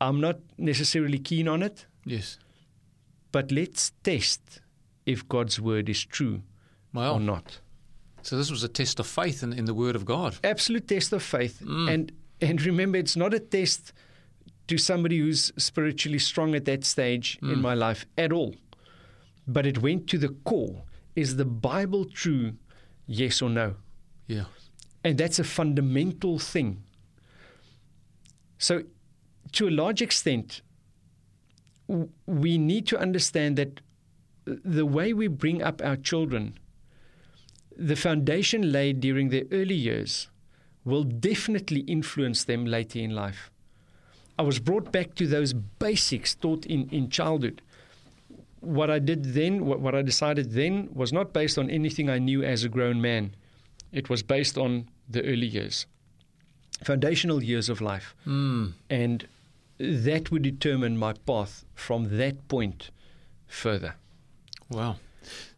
[0.00, 2.38] I'm not necessarily keen on it, Yes.
[3.32, 4.60] but let's test
[5.04, 6.42] if God's word is true
[6.94, 7.60] or not.
[8.22, 10.36] so this was a test of faith in, in the Word of God.
[10.42, 11.60] Absolute test of faith.
[11.62, 11.90] Mm.
[11.92, 13.92] And and remember it's not a test
[14.68, 17.60] to somebody who's spiritually strong at that stage in Mm.
[17.60, 18.54] my life at all.
[19.46, 20.82] But it went to the core.
[21.14, 22.54] Is the Bible true?
[23.06, 23.74] Yes or no?
[24.26, 24.46] Yeah.
[25.04, 26.82] And that's a fundamental thing.
[28.58, 28.82] So,
[29.52, 30.62] to a large extent,
[32.26, 33.80] we need to understand that
[34.44, 36.58] the way we bring up our children,
[37.76, 40.28] the foundation laid during their early years,
[40.84, 43.50] will definitely influence them later in life.
[44.38, 47.62] I was brought back to those basics taught in, in childhood.
[48.60, 52.18] What I did then, what, what I decided then, was not based on anything I
[52.18, 53.34] knew as a grown man.
[53.92, 55.86] It was based on the early years,
[56.84, 58.14] foundational years of life.
[58.24, 58.68] Hmm.
[58.90, 59.26] And
[59.78, 62.90] that would determine my path from that point
[63.46, 63.94] further.
[64.70, 64.96] Wow.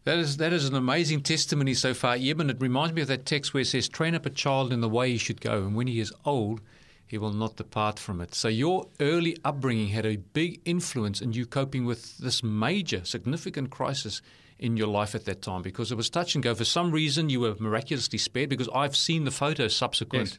[0.03, 2.49] That is that is an amazing testimony so far, Eben.
[2.49, 4.89] It reminds me of that text where it says, Train up a child in the
[4.89, 6.61] way he should go, and when he is old,
[7.05, 8.33] he will not depart from it.
[8.33, 13.69] So your early upbringing had a big influence in you coping with this major, significant
[13.69, 14.21] crisis
[14.59, 16.53] in your life at that time because it was touch and go.
[16.53, 20.37] For some reason, you were miraculously spared because I've seen the photos subsequent Yes.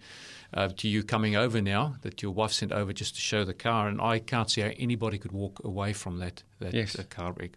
[0.55, 3.55] Uh, to you coming over now that your wife sent over just to show the
[3.55, 6.99] car, and I can't see how anybody could walk away from that that Yes.
[6.99, 7.53] uh, car wreck.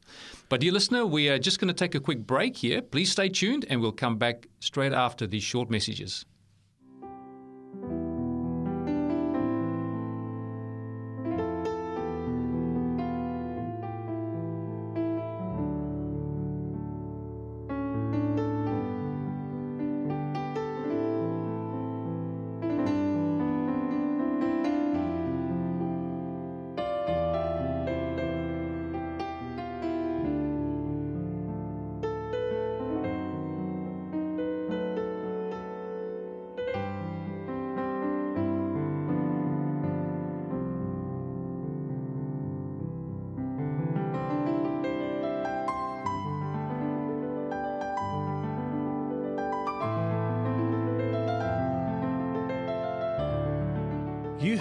[0.50, 2.82] But dear listener, we are just going to take a quick break here.
[2.82, 6.26] Please stay tuned, and we'll come back straight after these short messages.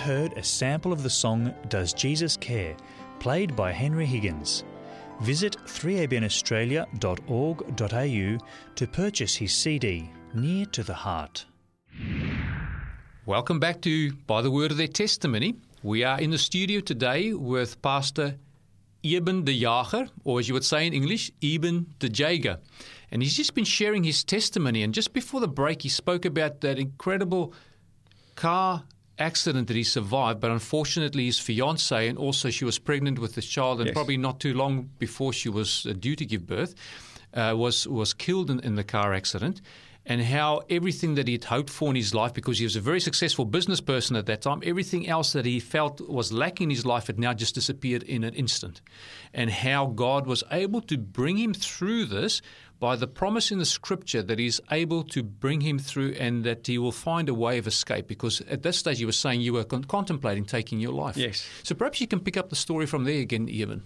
[0.02, 2.76] Heard a sample of the song Does Jesus Care,
[3.20, 4.64] played by Henry Higgins.
[5.20, 8.38] Visit 3abnaustralia.org.au
[8.74, 11.46] to purchase his CD, Near to the Heart.
[13.26, 15.54] Welcome back to By the Word of Their Testimony.
[15.84, 18.34] We are in the studio today with Pastor
[19.04, 22.58] Eben de Jager, or as you would say in English, Eben de Jager.
[23.12, 24.82] And he's just been sharing his testimony.
[24.82, 27.54] And just before the break, he spoke about that incredible
[28.34, 28.82] car
[29.18, 33.46] accident that he survived, but unfortunately his fiancee and also she was pregnant with this
[33.46, 33.94] child, and Yes.
[33.94, 36.74] probably not too long before she was uh, due to give birth,
[37.34, 39.60] uh, was was killed in, in the car accident.
[40.04, 43.00] And how everything that he'd hoped for in his life, because he was a very
[43.00, 46.84] successful business person at that time, everything else that he felt was lacking in his
[46.84, 48.80] life had now just disappeared in an instant.
[49.32, 52.42] And how God was able to bring him through this
[52.82, 56.66] by the promise in the scripture that he's able to bring him through and that
[56.66, 58.08] he will find a way of escape.
[58.08, 61.16] Because at this stage, you were saying you were con- contemplating taking your life.
[61.16, 61.48] Yes.
[61.62, 63.84] So perhaps you can pick up the story from there again, Eben.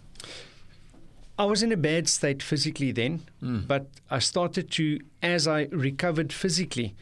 [1.38, 3.20] I was in a bad state physically then,
[3.68, 6.94] but I started to, as I recovered physically,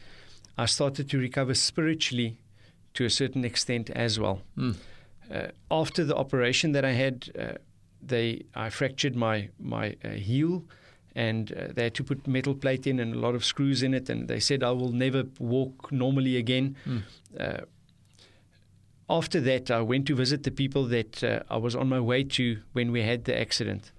[0.59, 2.39] I started to recover spiritually
[2.95, 4.41] to a certain extent as well.
[4.59, 4.75] Mm.
[5.31, 7.59] Uh, after the operation that I had, uh,
[8.03, 10.65] they I fractured my my uh, heel,
[11.15, 13.95] and uh, they had to put metal plate in and a lot of screws in
[13.95, 16.77] it, and they said I will never walk normally again.
[17.39, 17.61] Uh,
[19.09, 22.25] after that, I went to visit the people that uh, I was on my way
[22.25, 23.93] to when we had the accident.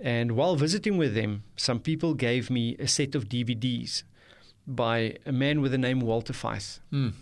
[0.00, 4.02] And while visiting with them, some people gave me a set of DVDs
[4.66, 6.80] by a man with the name Walter Feith.
[6.92, 7.12] Mm.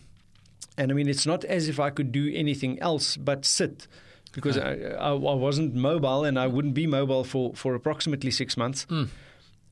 [0.79, 3.87] And I mean, it's not as if I could do anything else but sit
[4.33, 8.57] because I, I, I wasn't mobile and I wouldn't be mobile for, for approximately six
[8.57, 8.87] months.
[8.87, 9.09] Mm.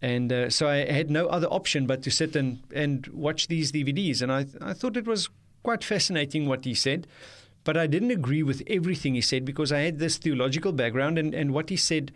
[0.00, 3.72] And uh, so I had no other option but to sit and, and watch these
[3.72, 4.22] DVDs.
[4.22, 5.28] And I, I thought it was
[5.62, 7.06] quite fascinating what he said.
[7.68, 11.34] but I didn't agree with everything he said because I had this theological background, and,
[11.34, 12.12] and what he said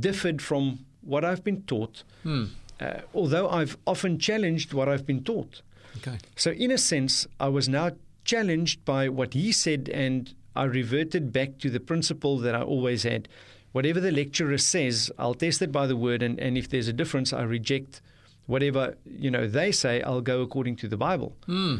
[0.00, 2.04] differed from what I've been taught.
[2.22, 2.44] Hmm.
[2.80, 5.60] Uh, although I've often challenged what I've been taught.
[5.98, 6.16] Okay.
[6.36, 7.90] So, in a sense, I was now
[8.24, 13.02] challenged by what he said, and I reverted back to the principle that I always
[13.02, 13.28] had.
[13.72, 16.92] Whatever the lecturer says, I'll test it by the word, and, and if there's a
[16.92, 18.00] difference, I reject
[18.46, 20.02] whatever you know they say.
[20.02, 21.34] I'll go according to the Bible.
[21.46, 21.78] Hmm.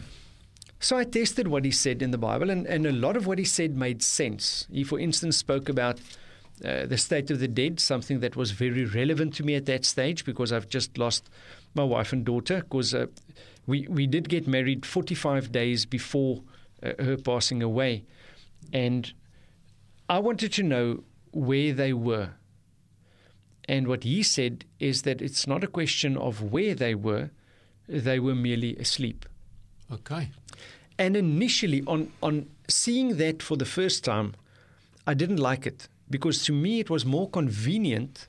[0.80, 3.38] So I tested what he said in the Bible, and, and a lot of what
[3.38, 4.66] he said made sense.
[4.70, 6.00] He, for instance, spoke about
[6.64, 9.84] uh, the state of the dead, something that was very relevant to me at that
[9.84, 11.30] stage because I've just lost
[11.74, 12.58] my wife and daughter.
[12.58, 13.06] Because uh,
[13.66, 16.42] we we did get married 45 days before
[16.82, 18.04] uh, her passing away,
[18.74, 19.12] and
[20.10, 22.30] I wanted to know where they were.
[23.66, 27.30] And what he said is that it's not a question of where they were;
[27.88, 29.24] they were merely asleep.
[29.90, 30.28] Okay.
[30.98, 34.34] And initially, on, on seeing that for the first time,
[35.06, 38.28] I didn't like it because to me it was more convenient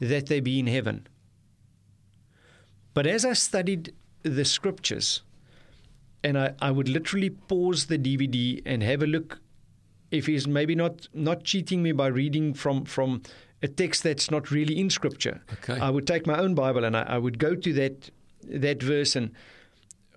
[0.00, 1.06] that they be in heaven.
[2.94, 5.22] But as I studied the scriptures,
[6.24, 9.41] and I, I would literally pause the DVD and have a look
[10.12, 13.22] if he's maybe not, not cheating me by reading from, from
[13.62, 15.40] a text that's not really in scripture.
[15.54, 15.80] Okay.
[15.80, 18.10] I would take my own Bible and I, I would go to that
[18.44, 19.30] that verse and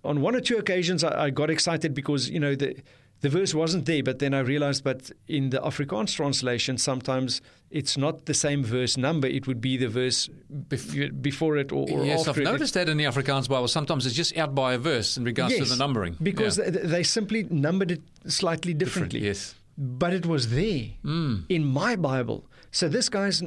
[0.03, 2.75] on one or two occasions I, I got excited because you know the
[3.21, 7.97] the verse wasn't there, but then I realized, but in the Afrikaans translation, sometimes it's
[7.97, 9.25] not the same verse number.
[9.27, 12.43] It would be the verse bef- before it or, or yes, I've it.
[12.43, 13.67] noticed that in the Afrikaans Bible.
[13.69, 16.17] Sometimes it's just out by a verse in regards to the numbering.
[16.21, 16.69] because Yeah.
[16.71, 19.21] they, they simply numbered it slightly differently.
[19.23, 19.55] Yes.
[19.77, 21.39] But it was there hmm.
[21.49, 22.45] in my Bible.
[22.71, 23.41] So this guy's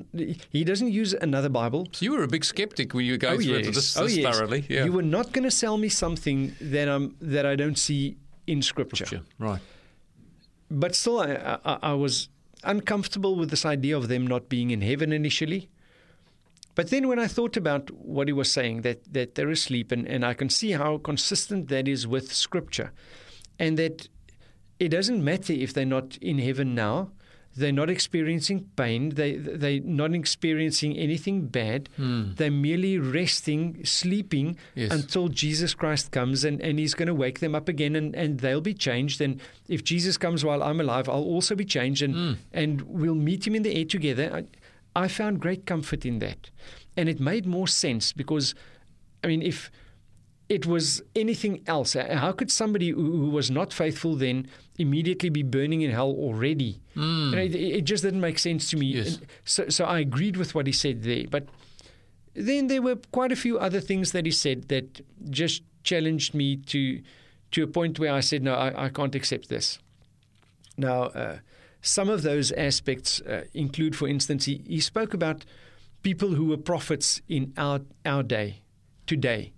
[0.51, 1.87] he doesn't use another Bible.
[1.93, 4.07] So you were a big skeptic when you were going oh, through it this, Oh,
[4.07, 4.37] yes.
[4.37, 4.65] thoroughly.
[4.69, 4.85] Yeah.
[4.85, 8.63] You were not going to sell me something that I'm that I don't see in
[8.63, 9.07] Scripture.
[9.07, 9.21] Sure.
[9.39, 9.61] Right.
[10.71, 12.29] But still, I, I, I was
[12.65, 15.71] uncomfortable with this idea of them not being in heaven initially.
[16.75, 20.07] But then when I thought about what he was saying, that, that they're asleep, and,
[20.07, 22.93] and I can see how consistent that is with Scripture,
[23.59, 24.09] and that
[24.79, 27.11] it doesn't matter if they're not in heaven now,
[27.57, 32.35] they're not experiencing pain, they, they're not experiencing anything bad, hmm.
[32.37, 34.93] they're merely resting, sleeping Yes.
[34.93, 38.41] until Jesus Christ comes and, and he's going to wake them up again and, and
[38.41, 39.21] they'll be changed.
[39.21, 42.33] And if Jesus comes while I'm alive, I'll also be changed and, hmm.
[42.53, 44.31] and we'll meet him in the air together.
[44.33, 46.51] I, I found great comfort in that.
[46.97, 48.55] And it made more sense because,
[49.23, 49.71] I mean, if
[50.49, 55.43] it was anything else, uh, how could somebody who was not faithful then immediately be
[55.43, 56.81] burning in hell already?
[56.95, 58.87] You know, it, it just didn't make sense to me.
[58.87, 59.19] Yes.
[59.45, 61.25] So, so I agreed with what he said there.
[61.31, 61.49] But
[62.35, 66.57] then there were quite a few other things that he said that just challenged me
[66.57, 67.03] to
[67.51, 69.79] to a point where I said, no, I, I can't accept this.
[70.77, 71.39] Now, uh,
[71.81, 75.47] some of those aspects uh, include, for instance, he, he spoke about
[76.03, 78.63] people who were prophets in our our day,
[79.07, 79.53] today.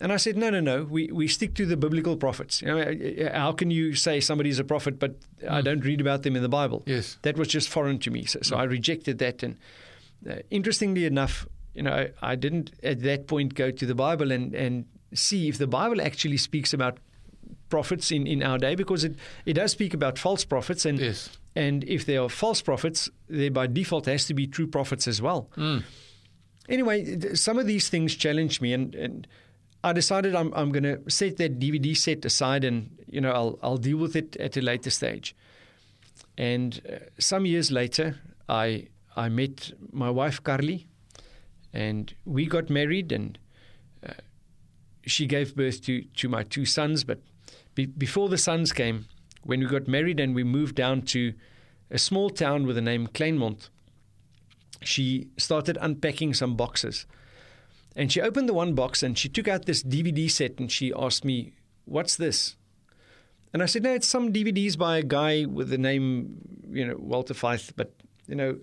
[0.00, 0.84] And I said, no, no, no.
[0.84, 2.60] We, we stick to the biblical prophets.
[2.60, 5.14] You know, how can you say somebody's a prophet, but
[5.48, 6.82] I don't read about them in the Bible?
[6.86, 7.16] Yes.
[7.22, 8.24] That was just foreign to me.
[8.26, 9.42] So, so I rejected that.
[9.42, 9.56] And
[10.30, 14.32] uh, interestingly enough, you know, I, I didn't at that point go to the Bible
[14.32, 16.98] and, and see if the Bible actually speaks about
[17.70, 19.14] prophets in, in our day, because it,
[19.46, 20.84] it does speak about false prophets.
[20.84, 21.30] And, Yes.
[21.54, 25.22] and if there are false prophets, there by default has to be true prophets as
[25.22, 25.48] well.
[26.68, 29.26] Anyway, some of these things challenged me, and, and
[29.84, 33.58] I decided I'm, I'm going to set that DVD set aside, and you know I'll
[33.62, 35.34] I'll deal with it at a later stage.
[36.38, 38.16] And uh, some years later,
[38.48, 40.86] I I met my wife Carly,
[41.72, 43.38] and we got married, and
[44.06, 44.12] uh,
[45.06, 47.04] she gave birth to to my two sons.
[47.04, 47.20] But
[47.74, 49.06] be, before the sons came,
[49.42, 51.32] when we got married and we moved down to
[51.90, 53.68] a small town with the name Kleinmond,
[54.82, 57.06] she started unpacking some boxes.
[57.96, 60.92] And she opened the one box and she took out this DVD set and she
[60.94, 61.54] asked me,
[61.86, 62.56] What's this?
[63.52, 66.36] And I said, No, it's some DVDs by a guy with the name,
[66.70, 67.94] you know, Walter Veith, but,
[68.28, 68.58] you know,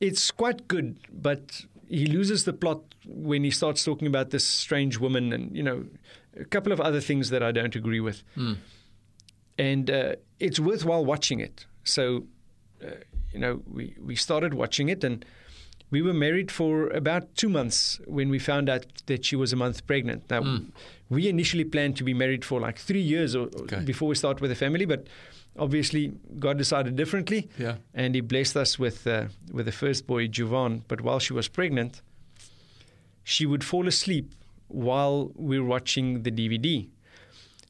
[0.00, 4.98] it's quite good, but he loses the plot when he starts talking about this strange
[4.98, 5.86] woman and, you know,
[6.38, 8.22] a couple of other things that I don't agree with.
[9.58, 11.66] And uh, it's worthwhile watching it.
[11.82, 12.26] So,
[12.84, 12.90] uh,
[13.32, 15.24] you know, we, we started watching it and
[15.90, 19.56] we were married for about two months when we found out that she was a
[19.56, 20.28] month pregnant.
[20.30, 20.60] Now,
[21.08, 23.80] we initially planned to be married for like three years or, Okay.
[23.80, 25.06] before we start with a family, but
[25.58, 27.76] obviously God decided differently, Yeah.
[27.94, 30.82] and He blessed us with uh, with the first boy, Jovan.
[30.88, 32.02] But while she was pregnant,
[33.24, 34.34] she would fall asleep
[34.68, 36.88] while we were watching the DVD.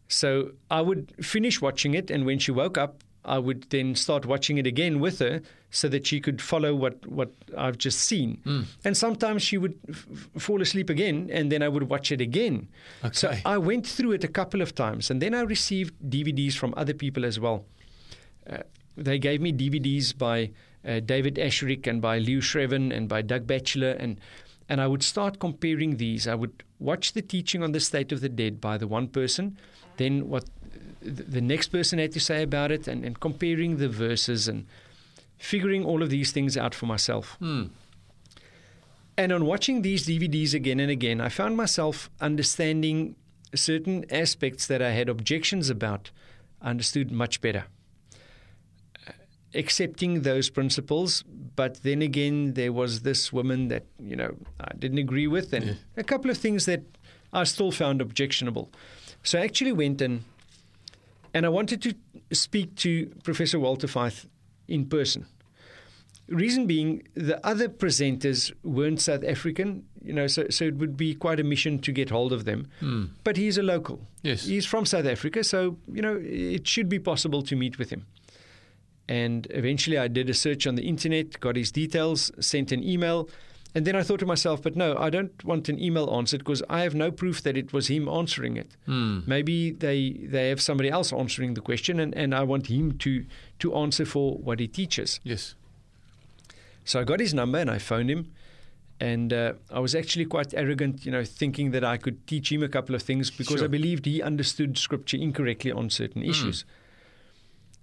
[0.09, 4.25] So I would finish watching it, and when she woke up, I would then start
[4.27, 5.41] watching it again with her
[5.71, 8.41] so that she could follow what, what I've just seen.
[8.85, 10.07] And sometimes she would f-
[10.39, 12.69] fall asleep again, and then I would watch it again.
[13.05, 13.15] Okay.
[13.15, 16.73] So I went through it a couple of times, and then I received DVDs from
[16.77, 17.67] other people as well.
[18.49, 18.59] Uh,
[18.97, 20.51] they gave me DVDs by
[20.87, 24.21] uh, David Asscherick and by Leo Schreven and by Doug Batchelor, and
[24.71, 26.29] and I would start comparing these.
[26.29, 29.59] I would watch the teaching on the state of the dead by the one person,
[29.97, 30.45] then what
[31.01, 34.67] the next person had to say about it, and, and comparing the verses and
[35.39, 37.37] figuring all of these things out for myself.
[37.39, 37.67] Hmm.
[39.17, 43.17] And on watching these DVDs again and again, I found myself understanding
[43.55, 46.11] certain aspects that I had objections about,
[46.63, 47.65] I understood much better.
[49.55, 51.25] Accepting those principles,
[51.57, 55.65] but then again, there was this woman that, you know, I didn't agree with, and
[55.65, 55.75] Yeah.
[55.97, 56.83] a couple of things that
[57.33, 58.71] I still found objectionable.
[59.23, 60.25] So I actually went and
[61.35, 61.95] and I wanted to
[62.33, 64.27] speak to Professor Walter Veith
[64.69, 65.27] in person.
[66.29, 71.15] Reason being, the other presenters weren't South African, you know, so, so it would be
[71.15, 72.69] quite a mission to get hold of them.
[72.81, 73.07] Hmm.
[73.25, 74.03] But he's a local.
[74.23, 74.45] Yes.
[74.45, 78.07] He's from South Africa, so, you know, it should be possible to meet with him.
[79.09, 83.31] And eventually I did a search on the internet, got his details, sent an email,
[83.79, 86.65] and then I thought to myself, but no, I don't want an email answered because
[86.69, 88.71] I have no proof that it was him answering it.
[88.87, 89.21] Hmm.
[89.25, 89.99] Maybe they
[90.35, 93.25] they have somebody else answering the question, and, and I want him to
[93.61, 95.21] to answer for what he teaches.
[95.23, 95.55] Yes.
[96.85, 98.33] So I got his number and I phoned him,
[98.99, 102.63] and uh, I was actually quite arrogant, you know, thinking that I could teach him
[102.65, 103.65] a couple of things because Sure.
[103.65, 106.65] I believed he understood Scripture incorrectly on certain issues.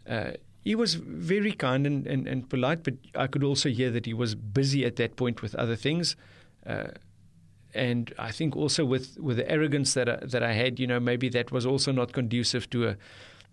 [0.10, 0.32] Uh,
[0.66, 4.14] he was very kind and, and, and polite, but I could also hear that he
[4.16, 6.16] was busy at that point with other things.
[6.66, 6.88] Uh,
[7.76, 11.00] and I think also with, with the arrogance that I, that I had, you know,
[11.00, 12.96] maybe that was also not conducive to a,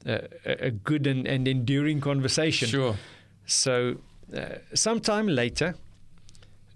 [0.07, 2.69] a, a good and, and enduring conversation.
[2.69, 2.97] Sure.
[3.45, 3.97] So,
[4.35, 5.75] uh, sometime later,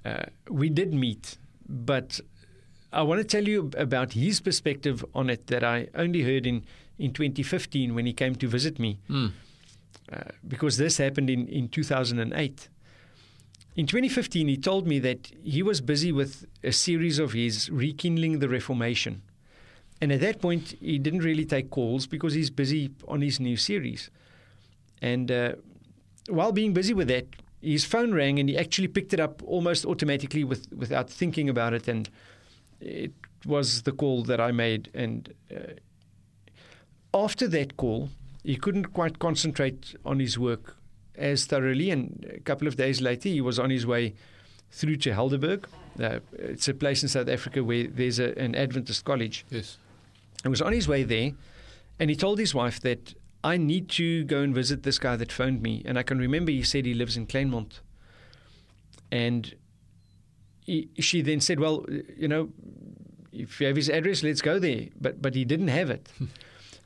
[0.05, 2.21] uh, we did meet, but
[2.93, 6.65] I want to tell you about his perspective on it that I only heard in,
[6.99, 9.29] in 2015 when he came to visit me, Hmm.
[10.13, 12.69] Uh, because this happened in, in 2008.
[13.77, 18.39] In 2015, he told me that he was busy with a series of his rekindling
[18.39, 19.23] the Reformation.
[20.01, 23.57] And at that point, he didn't really take calls because he's busy on his new
[23.57, 24.11] series.
[25.03, 25.53] And uh,
[26.29, 27.27] while being busy with that,
[27.61, 31.75] his phone rang and he actually picked it up almost automatically with, without thinking about
[31.75, 31.89] it.
[31.89, 32.09] And
[32.81, 33.13] it
[33.45, 34.91] was the call that I made.
[34.95, 35.75] And uh,
[37.13, 38.11] after that call,
[38.47, 40.77] he couldn't quite concentrate on his work
[41.17, 41.91] as thoroughly.
[41.91, 44.15] And a couple of days later, he was on his way
[44.71, 45.65] through to Helderberg.
[46.01, 49.45] Uh, it's a place in South Africa where there's a, an Adventist college.
[49.51, 49.79] Yes.
[50.45, 51.33] He was on his way there,
[51.99, 55.33] and he told his wife that I need to go and visit this guy that
[55.33, 55.83] phoned me.
[55.85, 57.81] And I can remember he said he lives in Kleinmond.
[59.11, 59.57] And
[60.61, 61.85] he, she then said, "Well,
[62.17, 62.51] you know,
[63.33, 66.09] if you have his address, let's go there." But but he didn't have it.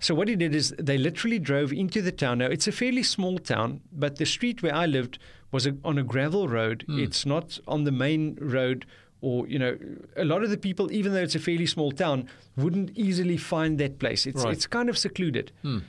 [0.01, 2.39] so what he did is they literally drove into the town.
[2.39, 5.19] Now it's a fairly small town, but the street where I lived
[5.53, 6.85] was a, on a gravel road.
[6.89, 8.87] It's not on the main road.
[9.23, 9.77] Or you know,
[10.17, 12.27] a lot of the people, even though it's a fairly small town,
[12.57, 14.27] wouldn't easily find that place.
[14.27, 14.55] It's Right.
[14.55, 15.53] it's kind of secluded.
[15.63, 15.81] Hmm.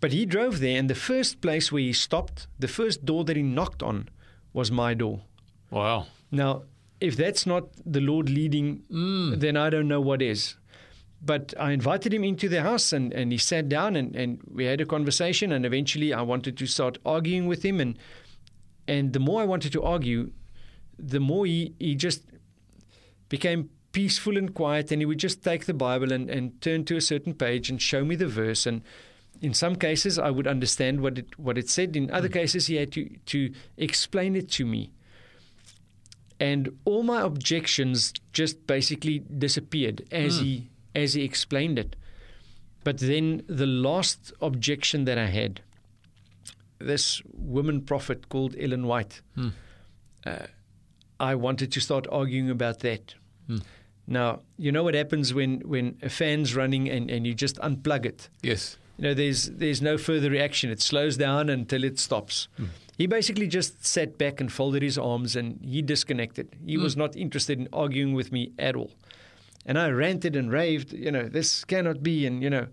[0.00, 3.36] But he drove there, and the first place where he stopped, the first door that
[3.36, 4.08] he knocked on,
[4.52, 5.20] was my door.
[5.70, 6.06] Wow.
[6.32, 6.62] Now,
[7.00, 8.82] if that's not the Lord leading,
[9.38, 10.56] then I don't know what is.
[11.22, 14.64] But I invited him into the house and, and he sat down and, and we
[14.64, 15.52] had a conversation.
[15.52, 17.80] And eventually I wanted to start arguing with him.
[17.80, 17.98] And,
[18.88, 20.32] and the more I wanted to argue,
[20.98, 22.22] the more he, he just
[23.28, 24.90] became peaceful and quiet.
[24.90, 27.82] And he would just take the Bible and, and turn to a certain page and
[27.82, 28.64] show me the verse.
[28.64, 28.82] And
[29.42, 31.96] in some cases, I would understand what it, what it said.
[31.96, 32.34] In other mm.
[32.34, 34.90] cases, he had to, to explain it to me
[36.40, 40.42] and all my objections just basically disappeared as mm.
[40.42, 41.96] he as he explained it.
[42.84, 45.60] But then the last objection that I had,
[46.78, 49.48] this woman prophet called Ellen White, hmm.
[50.24, 50.46] uh,
[51.18, 53.14] I wanted to start arguing about that.
[53.46, 53.58] Hmm.
[54.06, 58.06] Now you know what happens when when a fan's running and, and you just unplug
[58.06, 58.76] it Yes.
[58.96, 60.70] you know, there's there's no further reaction.
[60.70, 62.48] It slows down until it stops.
[62.56, 62.66] Hmm.
[62.98, 66.54] He basically just sat back and folded his arms and he disconnected.
[66.66, 68.90] He was not interested in arguing with me at all.
[69.66, 72.66] And I ranted and raved, you know, this cannot be and you know,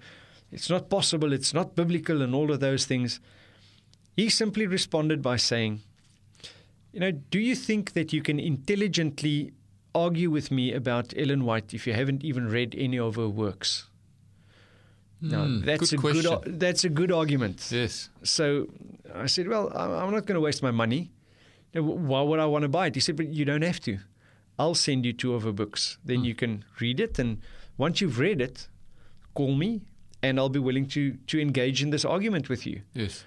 [0.51, 3.19] it's not possible, it's not biblical and all of those things.
[4.15, 5.81] He simply responded by saying,
[6.93, 9.51] you know, do you think that you can intelligently
[9.93, 13.87] argue with me about Ellen White if you haven't even read any of her works?
[15.21, 16.01] Now, Mm, that's good a good.
[16.23, 16.33] question.
[16.33, 17.67] ar- That's a good argument.
[17.71, 18.09] Yes.
[18.23, 18.67] So
[19.15, 21.09] I said, "Well, I'm I'm not going to waste my money.
[21.73, 23.97] Why would I want to buy it?" He said, "But you don't have to.
[24.59, 25.97] I'll send you two of her books.
[26.03, 27.41] Then you can read it, and
[27.77, 28.67] once you've read it,
[29.33, 29.81] call me,
[30.21, 33.23] and I'll be willing to to engage in this argument with you." Yes.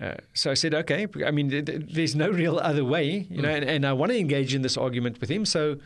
[0.00, 1.06] Uh, so I said, okay.
[1.24, 4.10] I mean, th- th- there's no real other way, you know, and, and I want
[4.10, 5.44] to engage in this argument with him.
[5.46, 5.78] So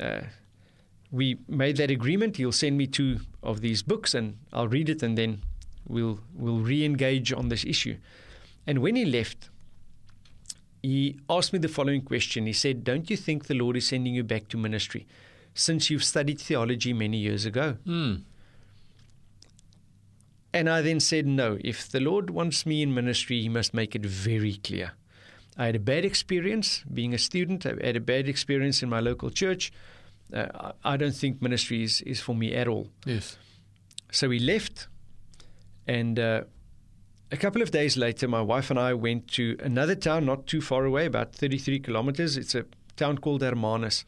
[0.00, 0.22] uh,
[1.12, 2.38] we made that agreement.
[2.38, 5.42] He'll send me two of these books, and I'll read it, and then
[5.86, 7.96] we'll we'll re-engage on this issue.
[8.66, 9.50] And when he left,
[10.86, 12.46] he asked me the following question.
[12.46, 15.02] He said, "Don't you think the Lord is sending you back to ministry,
[15.54, 18.22] since you've studied theology many years ago?" Mm.
[20.56, 23.94] And I then said, no, if the Lord wants me in ministry, He must make
[23.94, 24.92] it very clear.
[25.58, 29.00] I had a bad experience being a student, I had a bad experience in my
[29.00, 29.70] local church.
[30.32, 32.88] Uh, I don't think ministry is, is for me at all.
[33.04, 33.36] Yes.
[34.10, 34.88] So we left,
[35.86, 36.44] and uh,
[37.32, 40.60] a couple of days later, my wife and I went to another town not too
[40.60, 42.36] far away, about 33 kilometers.
[42.36, 42.64] It's a
[42.96, 44.04] town called Hermanus.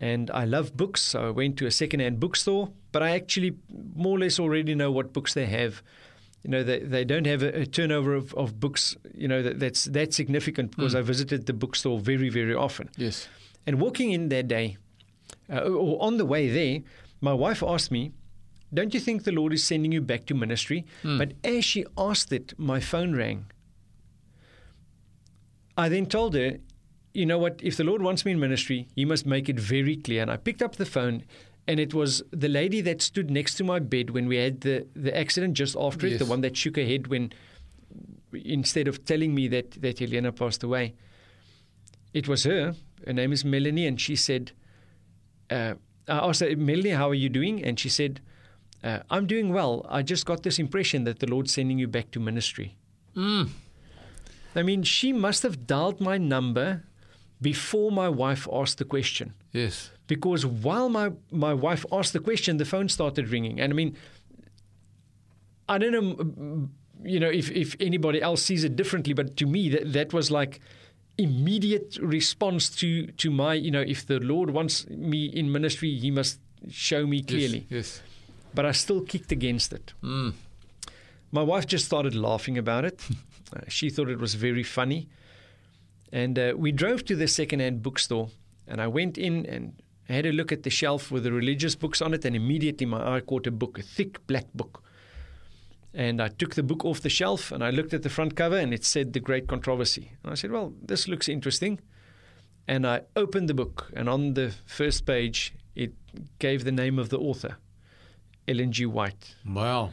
[0.00, 2.70] And I love books, so I went to a second-hand bookstore.
[2.92, 3.56] But I actually
[3.94, 5.82] more or less already know what books they have.
[6.42, 9.58] You know, they, they don't have a, a turnover of, of books, you know, that,
[9.58, 12.88] that's that significant because I visited the bookstore very, very often.
[12.96, 13.28] Yes.
[13.66, 14.76] And walking in that day,
[15.50, 16.82] uh, or on the way there,
[17.20, 18.12] my wife asked me,
[18.76, 20.84] Don't you think the Lord is sending you back to ministry?
[21.02, 23.46] But as she asked it, my phone rang.
[25.78, 26.58] I then told her,
[27.14, 27.58] You know what?
[27.62, 30.20] If the Lord wants me in ministry, He must make it very clear.
[30.20, 31.24] And I picked up the phone,
[31.66, 34.86] and it was the lady that stood next to my bed when we had the,
[34.94, 37.32] the accident just after it, the one that shook her head when,
[38.32, 40.94] instead of telling me that, that Helena passed away.
[42.12, 42.74] It was her.
[43.06, 44.52] Her name is Melanie, and she said,
[45.48, 45.74] uh,
[46.08, 47.64] I asked her, Melanie, how are you doing?
[47.64, 48.20] And she said,
[48.82, 49.86] uh, I'm doing well.
[49.88, 52.76] I just got this impression that the Lord's sending you back to ministry.
[53.16, 53.50] Mm.
[54.54, 56.84] I mean, she must have dialed my number
[57.40, 59.34] before my wife asked the question.
[59.52, 59.90] Yes.
[60.06, 63.60] Because while my, my wife asked the question, the phone started ringing.
[63.60, 63.96] And I mean,
[65.68, 66.68] I don't know,
[67.02, 70.30] you know, if, if anybody else sees it differently, but to me, that, that was
[70.30, 70.60] like
[71.18, 76.10] immediate response to, to my, you know, if the Lord wants me in ministry, he
[76.10, 77.66] must show me clearly.
[77.68, 78.00] Yes.
[78.56, 79.92] But I still kicked against it.
[80.02, 80.32] Mm.
[81.30, 83.00] My wife just started laughing about it.
[83.54, 85.06] Uh, she thought it was very funny.
[86.10, 88.28] And uh, we drove to the second-hand bookstore,
[88.66, 91.76] and I went in and I had a look at the shelf with the religious
[91.76, 94.82] books on it, and immediately my eye caught a book, a thick black book.
[95.94, 98.58] And I took the book off the shelf, and I looked at the front cover,
[98.58, 101.80] and it said "The Great Controversy." And I said, "Well, this looks interesting."
[102.66, 105.92] And I opened the book, and on the first page, it
[106.40, 107.58] gave the name of the author,
[108.48, 108.86] Ellen G.
[108.86, 109.34] White.
[109.46, 109.92] Wow.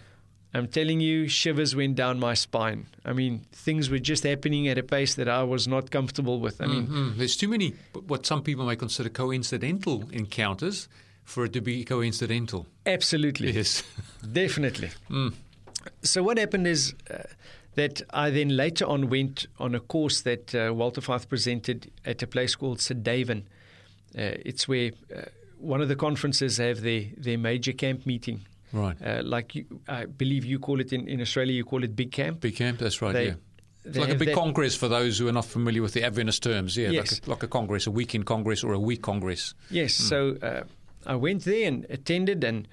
[0.56, 2.86] I'm telling you, shivers went down my spine.
[3.04, 6.62] I mean, things were just happening at a pace that I was not comfortable with.
[6.62, 7.18] I mean, Mhm.
[7.18, 7.74] there's too many
[8.08, 10.88] what some people may consider coincidental encounters
[11.24, 12.68] for it to be coincidental.
[12.86, 13.82] absolutely, Yes.
[14.34, 14.90] definitely.
[16.04, 17.24] So what happened is uh,
[17.76, 22.22] that I then later on went on a course that uh, Walter Veith presented at
[22.22, 23.40] a place called Sedaven.
[24.16, 25.22] Uh, it's where uh,
[25.64, 28.42] one of the conferences have their, their major camp meeting.
[28.72, 28.98] Right.
[29.06, 32.12] Uh, like you, I believe you call it in, in Australia, you call it big
[32.12, 32.40] camp.
[32.42, 32.80] Big camp.
[32.80, 33.14] That's right.
[33.14, 33.36] They- yeah.
[33.86, 36.78] It's like a big congress for those who are not familiar with the Adventist terms.
[36.78, 37.12] Yeah, Yes.
[37.12, 39.54] like, a, like a congress, a weekend congress or a week congress.
[39.70, 39.94] Yes.
[39.94, 40.64] So uh,
[41.06, 42.66] I went there and attended, and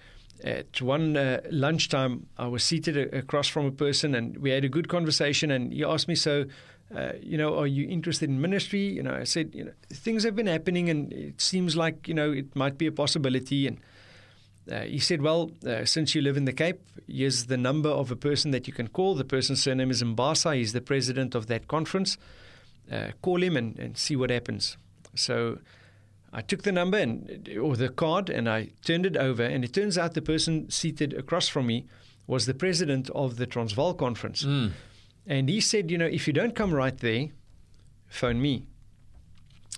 [0.45, 4.65] at one uh, lunchtime, I was seated a- across from a person, and we had
[4.65, 5.51] a good conversation.
[5.51, 6.45] And he asked me, "So,
[6.95, 10.25] uh, you know, are you interested in ministry?" You know, I said, "You know, things
[10.25, 13.79] have been happening, and it seems like you know it might be a possibility." And
[14.71, 18.11] uh, he said, "Well, uh, since you live in the Cape, here's the number of
[18.11, 19.15] a person that you can call.
[19.15, 20.57] The person's surname is Mbasa.
[20.57, 22.19] He's the president of that conference.
[22.91, 24.77] Uh, call him and, and see what happens."
[25.15, 25.59] So
[26.33, 29.73] I took the number and or the card and I turned it over, and it
[29.73, 31.87] turns out the person seated across from me
[32.27, 34.71] was the president of the Transvaal conference, Mm.
[35.27, 37.29] And he said, "You know, if you don't come right there,
[38.09, 38.65] phone me."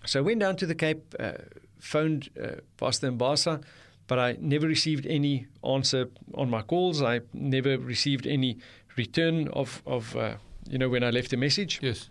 [0.06, 1.32] So I went down to the Cape, uh,
[1.78, 3.62] phoned uh, Pastor Mbasa,
[4.06, 7.02] but I never received any answer on my calls.
[7.02, 8.58] I never received any
[8.96, 10.36] return of of uh,
[10.68, 11.80] you know when I left a message.
[11.82, 12.10] Yes.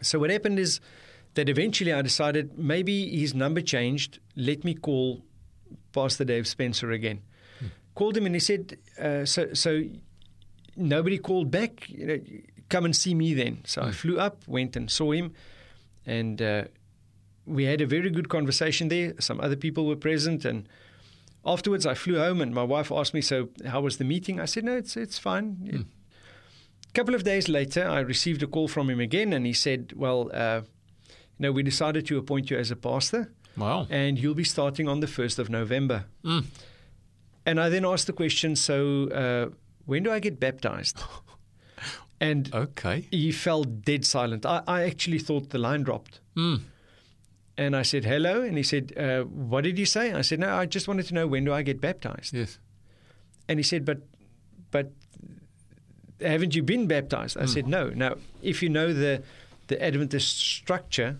[0.00, 0.80] So what happened is
[1.34, 4.18] that eventually I decided maybe his number changed.
[4.36, 5.22] Let me call
[5.92, 7.22] Pastor Dave Spencer again.
[7.94, 9.82] Called him and he said, uh, "So, so
[10.76, 11.88] nobody called back.
[11.88, 12.18] You know,
[12.68, 15.32] come and see me then." So I flew up, went and saw him,
[16.06, 16.64] and uh,
[17.46, 19.14] we had a very good conversation there.
[19.20, 20.68] Some other people were present, and
[21.44, 24.46] afterwards, I flew home, and my wife asked me, "So, how was the meeting?" I
[24.46, 25.86] said, "No, it's it's fine."
[26.88, 29.92] A couple of days later, I received a call from him again, and he said,
[29.96, 30.60] "Well, uh,
[31.38, 33.86] you know, we decided to appoint you as a pastor, Wow.
[33.90, 36.44] and you'll be starting on the first of November." Mm.
[37.46, 39.54] And I then asked the question, "So, uh,
[39.86, 40.98] when do I get baptized?"
[42.20, 43.08] And Okay.
[43.10, 44.46] he fell dead silent.
[44.46, 46.20] I, I actually thought the line dropped.
[46.36, 46.60] Mm.
[47.58, 48.42] And I said, hello.
[48.42, 50.12] And he said, uh, what did you say?
[50.12, 52.32] I said, no, I just wanted to know when do I get baptized?
[52.32, 52.60] Yes.
[53.48, 54.02] And he said, but,
[54.70, 54.92] but
[56.20, 57.36] haven't you been baptized?
[57.36, 57.48] I Mm.
[57.48, 57.88] said, no.
[57.90, 59.22] Now, if you know the,
[59.66, 61.18] the Adventist structure,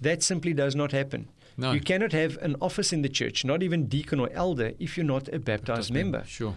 [0.00, 1.28] that simply does not happen.
[1.56, 1.72] No.
[1.72, 5.06] You cannot have an office in the church, not even deacon or elder, if you're
[5.06, 6.22] not a baptized member.
[6.26, 6.56] Sure.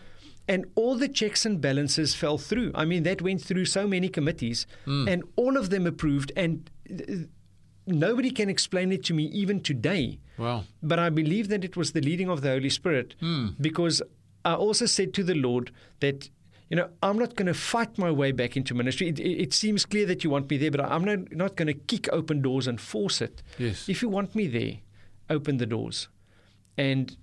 [0.49, 2.71] And all the checks and balances fell through.
[2.73, 5.07] I mean, that went through so many committees, Mm.
[5.11, 6.31] and all of them approved.
[6.35, 7.13] And uh,
[7.85, 10.19] nobody can explain it to me even today.
[10.37, 10.63] Wow.
[10.81, 13.55] But I believe that it was the leading of the Holy Spirit Mm.
[13.61, 14.01] because
[14.43, 16.29] I also said to the Lord that,
[16.69, 19.07] you know, I'm not going to fight my way back into ministry.
[19.09, 21.67] It, it, it seems clear that you want me there, but I'm not, not going
[21.67, 23.43] to kick open doors and force it.
[23.57, 23.87] Yes.
[23.89, 24.75] If you want me there,
[25.29, 26.07] open the doors.
[26.77, 27.17] And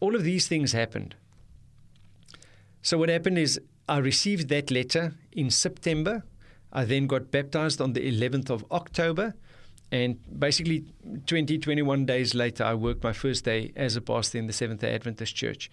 [0.00, 1.14] all of these things happened.
[2.82, 6.24] So what happened is I received that letter in September.
[6.72, 9.34] I then got baptized on the 11th of October.
[9.90, 10.84] And basically,
[11.26, 14.80] 20, 21 days later, I worked my first day as a pastor in the Seventh
[14.80, 15.70] day Adventist Church.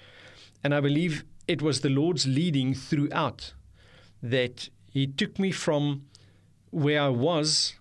[0.64, 3.53] And I believe it was the Lord's leading throughout
[4.24, 6.06] that He took me from
[6.72, 7.76] where I was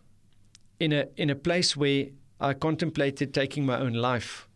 [0.81, 2.07] in a, in a place where
[2.41, 4.49] I contemplated taking my own life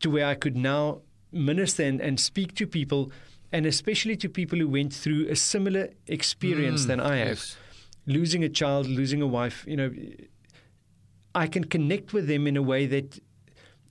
[0.00, 3.10] to where I could now minister and, and speak to people,
[3.52, 7.56] and especially to people who went through a similar experience Mm, than I have yes.
[8.06, 9.90] losing a child, losing a wife, you know,
[11.34, 13.20] I can connect with them in a way that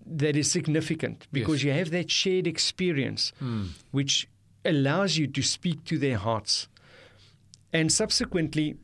[0.05, 1.65] that is significant because Yes.
[1.65, 3.33] you have that shared experience
[3.91, 4.27] which
[4.63, 6.67] allows you to speak to their hearts.
[7.73, 8.75] And subsequently,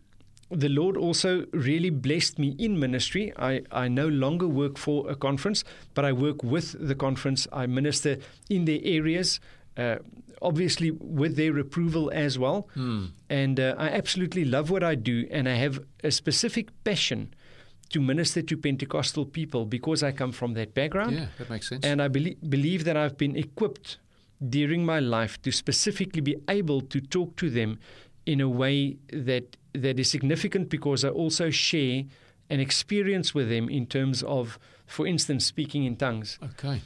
[0.51, 3.31] the Lord also really blessed me in ministry.
[3.37, 5.63] I, I no longer work for a conference,
[5.93, 7.47] but I work with the conference.
[7.51, 8.17] I minister
[8.49, 9.39] in their areas,
[9.77, 9.97] uh,
[10.41, 12.67] obviously with their approval as well.
[13.29, 17.33] And uh, I absolutely love what I do, and I have a specific passion
[17.89, 21.15] to minister to Pentecostal people because I come from that background.
[21.15, 21.85] Yeah, that makes sense.
[21.85, 23.97] And I belie- believe that I've been equipped
[24.49, 27.79] during my life to specifically be able to talk to them
[28.25, 32.03] in a way that that is significant because I also share
[32.49, 36.37] an experience with them in terms of, for instance, speaking in tongues.
[36.43, 36.81] okay.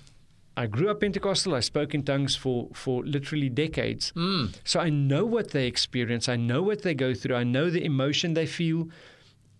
[0.57, 1.53] I grew up Pentecostal.
[1.53, 4.11] I spoke in tongues for, for literally decades.
[4.15, 4.55] Mm.
[4.63, 6.27] So I know what they experience.
[6.27, 7.35] I know what they go through.
[7.35, 8.89] I know the emotion they feel,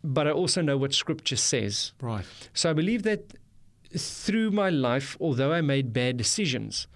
[0.04, 1.94] but I also know what Scripture says.
[2.02, 2.26] Right.
[2.54, 3.36] So I believe that
[3.96, 6.88] through my life, although I made bad decisions,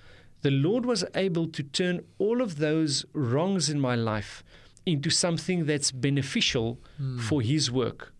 [0.41, 4.43] the Lord was able to turn all of those wrongs in my life
[4.85, 6.79] into something that's beneficial
[7.19, 8.13] for His work,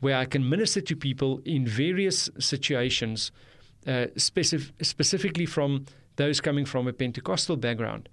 [0.00, 3.30] where I can minister to people in various situations,
[3.88, 5.86] uh, specif- specifically from
[6.16, 8.08] those coming from a Pentecostal background.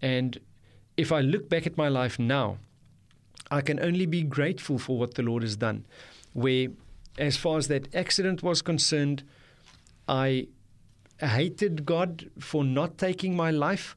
[0.00, 0.38] And
[0.96, 2.58] if I look back at my life now,
[3.50, 5.84] I can only be grateful for what the Lord has done.
[6.32, 6.68] Where,
[7.18, 9.24] as far as that accident was concerned,
[10.06, 10.46] I
[11.18, 13.96] hated God for not taking my life,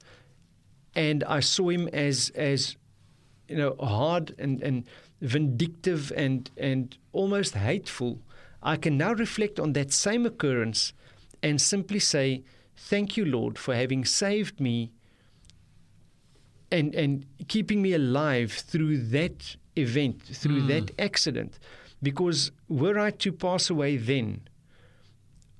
[0.95, 2.75] and I saw Him as as
[3.47, 4.83] you know hard and and
[5.21, 8.19] vindictive and and almost hateful.
[8.63, 10.93] I can now reflect on that same occurrence
[11.41, 12.43] and simply say,
[12.75, 14.91] "Thank you, Lord, for having saved me."
[16.71, 21.03] and and keeping me alive through that event, through that mm.
[21.03, 21.59] accident,
[22.01, 24.41] because were I to pass away then,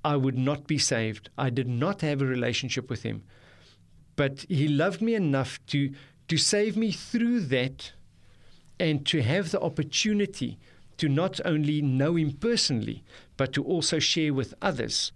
[0.04, 1.30] I would not be saved.
[1.36, 3.22] I did not have a relationship with Him,
[4.16, 5.92] but He loved me enough to
[6.28, 7.92] to save me through that,
[8.78, 10.58] and to have the opportunity
[10.98, 13.02] to not only know Him personally,
[13.36, 15.12] but to also share with others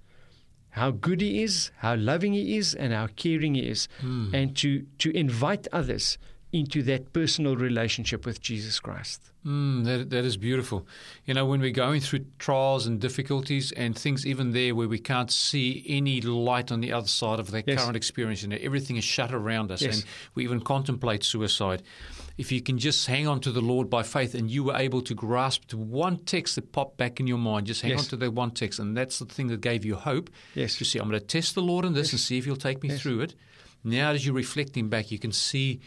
[0.74, 4.84] how good he is, how loving he is, and how caring he is, and to,
[4.98, 6.18] to invite others
[6.52, 9.20] into that personal relationship with Jesus Christ.
[9.46, 10.86] Mm, that, that is beautiful.
[11.26, 14.98] You know, when we're going through trials and difficulties and things even there where we
[14.98, 17.80] can't see any light on the other side of that Yes.
[17.80, 19.96] current experience, you know, everything is shut around us Yes.
[19.96, 20.04] and
[20.34, 21.82] we even contemplate suicide.
[22.36, 25.02] If you can just hang on to the Lord by faith and you were able
[25.02, 28.00] to grasp to one text that popped back in your mind, just hang Yes.
[28.00, 30.30] on to that one text and that's the thing that gave you hope.
[30.54, 30.76] Yes.
[30.78, 32.82] To see, I'm going to test the Lord in this and see if he'll take
[32.82, 33.00] me Yes.
[33.00, 33.34] through it.
[33.84, 35.78] Now, as you're reflecting back, you can see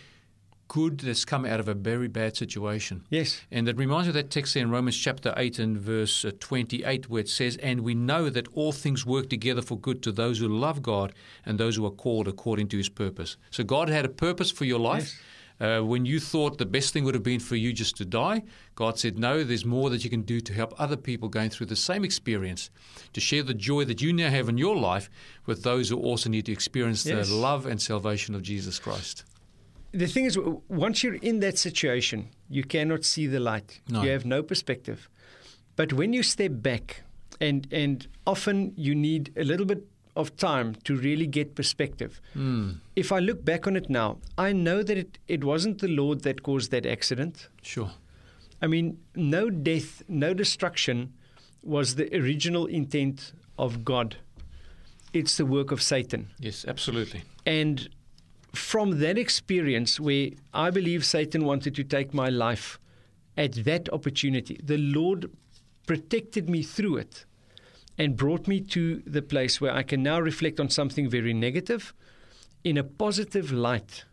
[0.70, 3.04] good that's come out of a very bad situation.
[3.10, 3.42] Yes.
[3.52, 6.32] And it reminds me of that text there in Romans chapter 8 and verse uh,
[6.40, 10.12] 28, where it says, And we know that all things work together for good to
[10.12, 11.14] those who love God
[11.46, 13.38] and those who are called according to his purpose.
[13.50, 15.20] So God had a purpose for your life.
[15.60, 18.44] Uh, when you thought the best thing would have been for you just to die,
[18.76, 21.66] God said, No, there's more that you can do to help other people going through
[21.68, 22.70] the same experience,
[23.14, 25.10] to share the joy that you now have in your life
[25.48, 27.30] with those who also need to experience Yes.
[27.30, 29.24] the love and salvation of Jesus Christ.
[29.94, 30.38] The thing is,
[30.68, 33.82] once you're in that situation, you cannot see the light.
[33.90, 34.04] No.
[34.04, 35.10] You have no perspective.
[35.76, 37.04] But when you step back,
[37.40, 39.84] and and often you need a little bit
[40.18, 42.20] of time to really get perspective.
[42.34, 42.72] Hmm.
[42.96, 46.24] If I look back on it now, I know that it, it wasn't the Lord
[46.24, 47.48] that caused that accident.
[47.62, 47.92] Sure.
[48.62, 51.14] I mean, no death, no destruction
[51.64, 54.18] was the original intent of God.
[55.14, 56.30] It's the work of Satan.
[56.40, 57.24] Yes, absolutely.
[57.46, 57.88] And
[58.54, 62.80] from that experience, where I believe Satan wanted to take my life
[63.38, 65.30] at that opportunity, the Lord
[65.86, 67.26] protected me through it
[67.98, 71.94] and brought me to the place where I can now reflect on something very negative
[72.64, 74.06] in a positive light.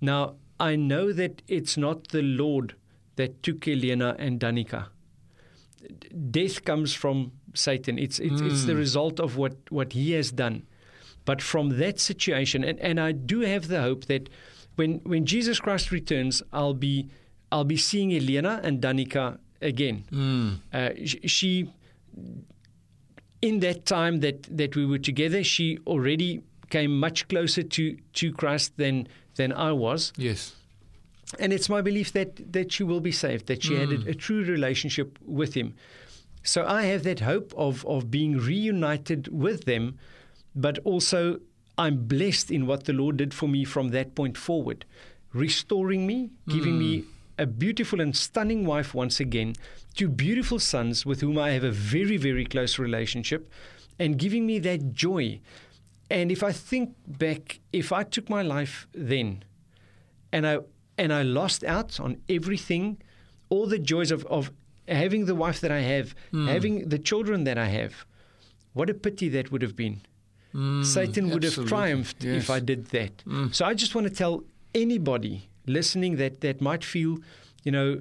[0.00, 2.74] Now, I know that it's not the Lord
[3.16, 4.86] that took Elena and Danica.
[6.30, 7.98] Death comes from Satan.
[7.98, 10.66] It's, it's, it's the result of what, what he has done.
[11.24, 14.28] But from that situation, and, and I do have the hope that
[14.76, 17.08] when, when Jesus Christ returns, I'll be,
[17.52, 20.04] I'll be seeing Elena and Danica again.
[20.72, 21.70] Uh, sh- she,
[23.42, 28.32] in that time that, that we were together, she already came much closer to, to
[28.32, 30.12] Christ than, than I was.
[30.16, 30.54] Yes.
[31.38, 34.08] And it's my belief that, that she will be saved, that she had a, mm.
[34.08, 35.74] a true relationship with him.
[36.42, 39.98] So I have that hope of, of being reunited with them,
[40.54, 41.40] but also
[41.78, 44.84] I'm blessed in what the Lord did for me from that point forward,
[45.32, 46.78] restoring me, giving mm.
[46.78, 47.04] me
[47.38, 49.54] a beautiful and stunning wife once again,
[49.94, 53.50] two beautiful sons with whom I have a very, very close relationship,
[53.98, 55.40] and giving me that joy.
[56.10, 59.44] And if I think back, if I took my life then,
[60.32, 60.58] and I
[60.98, 62.98] and I lost out on everything,
[63.48, 64.50] all the joys of, of
[64.86, 66.46] having the wife that I have, hmm.
[66.46, 68.04] having the children that I have.
[68.72, 70.02] What a pity that would have been.
[70.52, 72.44] Hmm, Satan would have triumphed Yes.
[72.44, 73.22] if I did that.
[73.22, 73.48] Hmm.
[73.52, 77.18] So I just want to tell anybody listening that that might feel,
[77.64, 78.00] you know,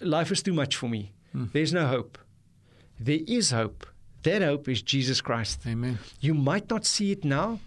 [0.00, 1.12] life is too much for me.
[1.36, 1.52] Mm.
[1.52, 2.18] There's no hope.
[2.98, 3.86] There is hope.
[4.22, 5.60] That hope is Jesus Christ.
[5.66, 5.98] Amen.
[6.20, 7.60] You might not see it now,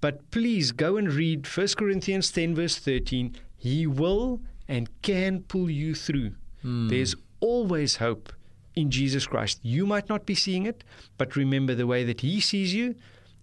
[0.00, 3.36] but please go and read 1 Corinthians 10, verse 13.
[3.56, 6.32] He will and can pull you through.
[6.64, 6.90] Mm.
[6.90, 8.32] There's always hope
[8.74, 9.60] in Jesus Christ.
[9.62, 10.84] You might not be seeing it,
[11.16, 12.96] but remember the way that He sees you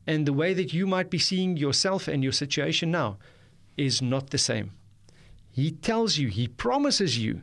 [0.06, 3.18] and the way that you might be seeing yourself and your situation now
[3.78, 4.72] is not the same.
[5.50, 7.42] He tells you, He promises you,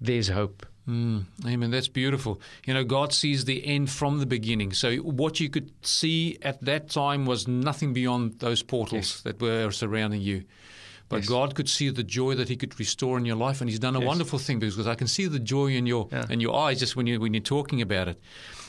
[0.00, 0.66] there's hope.
[0.88, 1.70] Mm, amen.
[1.70, 2.40] That's beautiful.
[2.66, 4.72] You know, God sees the end from the beginning.
[4.72, 9.20] So what you could see at that time was nothing beyond those portals Yes.
[9.22, 10.44] that were surrounding you.
[11.08, 11.28] But Yes.
[11.28, 13.96] God could see the joy that He could restore in your life, and He's done
[13.96, 14.06] a Yes.
[14.06, 16.26] wonderful thing because I can see the joy in your Yeah.
[16.30, 18.20] in your eyes just when you when you're talking about it.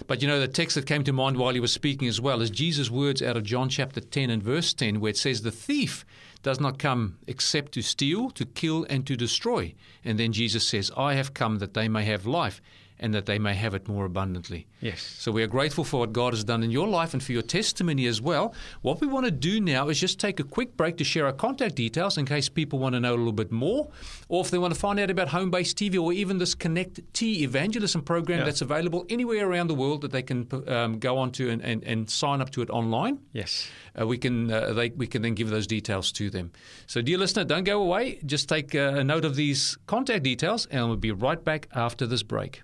[0.07, 2.41] But you know, the text that came to mind while He was speaking as well
[2.41, 5.51] is Jesus' words out of John chapter ten and verse ten, where it says, "The
[5.51, 6.03] thief
[6.43, 9.73] does not come except to steal, to kill, and to destroy."
[10.03, 12.61] And then Jesus says, "I have come that they may have life,
[13.01, 15.01] and that they may have it more abundantly." Yes.
[15.01, 17.41] So we are grateful for what God has done in your life and for your
[17.41, 18.53] testimony as well.
[18.81, 21.33] What we want to do now is just take a quick break to share our
[21.33, 23.89] contact details in case people want to know a little bit more,
[24.29, 26.99] or if they want to find out about Home Based TV or even this Connect
[27.13, 28.45] T evangelism program Yeah.
[28.45, 31.83] that's available anywhere around the world that they can um, go on to and, and,
[31.83, 33.19] and sign up to it online.
[33.33, 33.67] Yes.
[33.99, 36.51] Uh, we can uh, they, we can then give those details to them.
[36.87, 38.19] So, dear listener, don't go away.
[38.25, 42.05] Just take uh, a note of these contact details, and we'll be right back after
[42.07, 42.61] this break.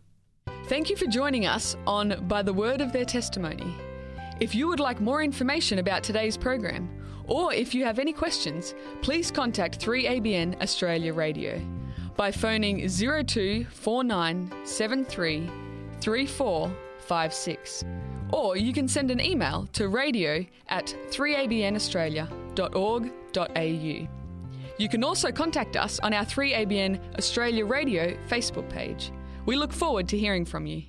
[0.68, 3.76] Thank you for joining us on By the Word of Their Testimony.
[4.39, 6.88] If you would like more information about today's program,
[7.26, 11.60] or if you have any questions, please contact 3ABN Australia Radio
[12.16, 15.50] by phoning 024973
[16.02, 17.84] 3456.
[18.32, 24.08] Or you can send an email to radio at 3abnaustralia.org.au.
[24.80, 29.12] You can also contact us on our 3ABN Australia Radio Facebook page.
[29.48, 30.84] We look forward to hearing from you.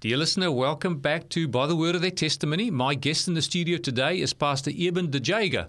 [0.00, 2.68] Dear listener, welcome back to By the Word of Their Testimony.
[2.68, 5.68] My guest in the studio today is Pastor Eben De Jager,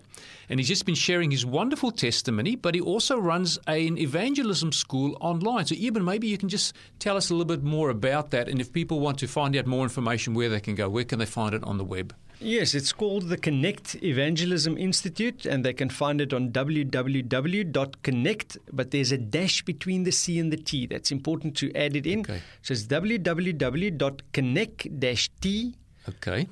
[0.50, 5.16] and he's just been sharing his wonderful testimony, but he also runs an evangelism school
[5.22, 5.68] online.
[5.68, 8.60] So, Eben, maybe you can just tell us a little bit more about that, and
[8.60, 11.28] if people want to find out more information, where they can go, where can they
[11.28, 12.16] find it on the web?
[12.42, 18.92] Yes, it's called the Connect Evangelism Institute, and they can find it on www.connect, but
[18.92, 20.88] there's a dash between the C and the T.
[20.88, 22.22] That's important to add it in.
[22.22, 22.42] Okay.
[22.62, 25.74] So it's www.connect-t.org.
[26.08, 26.48] Okay.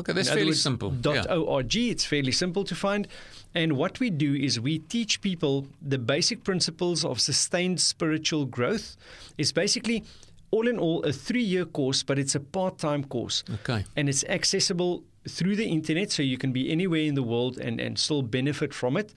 [0.00, 0.90] Okay, that's In fairly words, simple.
[0.90, 1.36] Dot Yeah.
[1.36, 1.74] .org.
[1.74, 3.08] It's fairly simple to find.
[3.54, 8.96] And what we do is we teach people the basic principles of sustained spiritual growth.
[9.38, 10.04] It's basically,
[10.50, 13.44] all in all, a three-year course, but it's a part-time course.
[13.54, 13.84] Okay.
[13.96, 17.80] And it's accessible through the internet, so you can be anywhere in the world and,
[17.80, 19.14] and still benefit from it.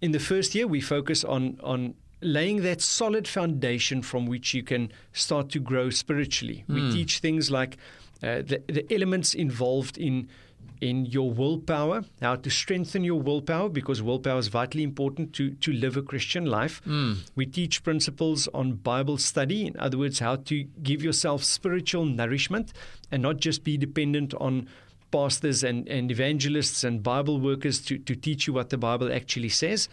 [0.00, 4.62] In the first year, we focus on on laying that solid foundation from which you
[4.62, 6.64] can start to grow spiritually.
[6.68, 7.78] We teach things like
[8.22, 10.28] uh, the, the elements involved in
[10.80, 15.72] in your willpower, how to strengthen your willpower, because willpower is vitally important to, to
[15.72, 16.80] live a Christian life.
[16.84, 17.14] Hmm.
[17.34, 22.72] We teach principles on Bible study, in other words, how to give yourself spiritual nourishment
[23.10, 24.68] and not just be dependent on
[25.10, 29.48] pastors and, and evangelists and Bible workers to, to teach you what the Bible actually
[29.48, 29.88] says.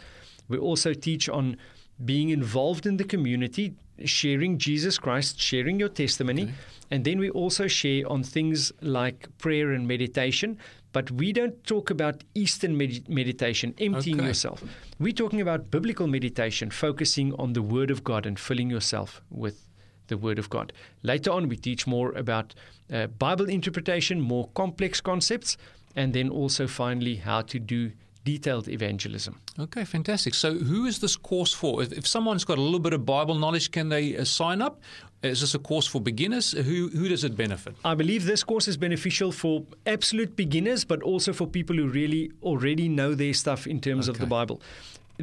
[0.47, 1.57] We also teach on
[2.03, 3.73] being involved in the community,
[4.05, 6.53] sharing Jesus Christ, sharing your testimony.
[6.89, 10.57] And then we also share on things like prayer and meditation.
[10.93, 14.27] But we don't talk about Eastern med- meditation, emptying Okay.
[14.27, 14.63] yourself.
[14.99, 19.67] We're talking about biblical meditation, focusing on the Word of God and filling yourself with
[20.07, 20.71] the Word of God.
[21.03, 22.55] Later on, we teach more about
[22.91, 25.57] uh, Bible interpretation, more complex concepts,
[25.95, 27.91] and then also finally how to do
[28.33, 29.33] detailed evangelism.
[29.65, 30.33] Okay, fantastic.
[30.33, 31.81] So, who is this course for?
[31.83, 34.81] If, if someone's got a little bit of Bible knowledge, can they uh, sign up?
[35.23, 36.51] Is this a course for beginners?
[36.51, 37.73] Who who does it benefit?
[37.93, 42.31] I believe this course is beneficial for absolute beginners, but also for people who really
[42.43, 44.57] already know their stuff in terms of the Bible.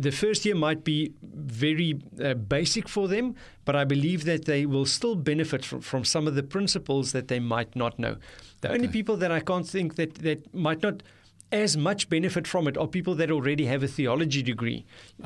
[0.06, 1.90] The first year might be very
[2.20, 3.34] uh, basic for them,
[3.64, 7.28] but I believe that they will still benefit from, from some of the principles that
[7.28, 8.16] they might not know.
[8.60, 11.02] The only people that I can't think that, that might not
[11.52, 14.84] as much benefit from it are people that already have a theology degree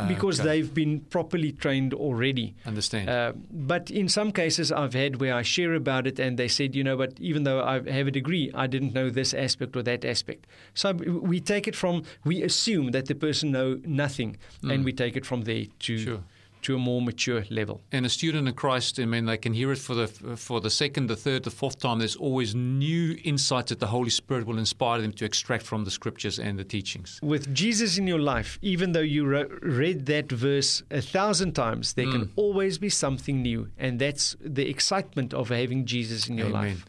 [0.09, 0.49] because Okay.
[0.49, 2.55] they've been properly trained already.
[2.67, 3.09] Understand.
[3.09, 6.75] Uh, but in some cases, I've had where I share about it, and they said,
[6.75, 9.83] you know, but even though I have a degree, I didn't know this aspect or
[9.85, 10.47] that aspect.
[10.75, 15.17] So we take it from we assume that the person know nothing, and we take
[15.17, 16.05] it from there to Mm.
[16.05, 16.25] Sure.
[16.63, 17.81] To a more mature level.
[17.93, 20.07] and a student in Christ, I mean, they can hear it for the
[20.37, 21.99] for the second, the third, the fourth time.
[21.99, 25.91] There's always new insights that the Holy Spirit will inspire them to extract from the
[25.91, 27.19] scriptures and the teachings.
[27.23, 31.95] With Jesus in your life, even though you re- read that verse a thousand times,
[31.95, 32.13] there Mm.
[32.13, 36.63] can always be something new, and that's the excitement of having Jesus in your Amen.
[36.63, 36.85] life.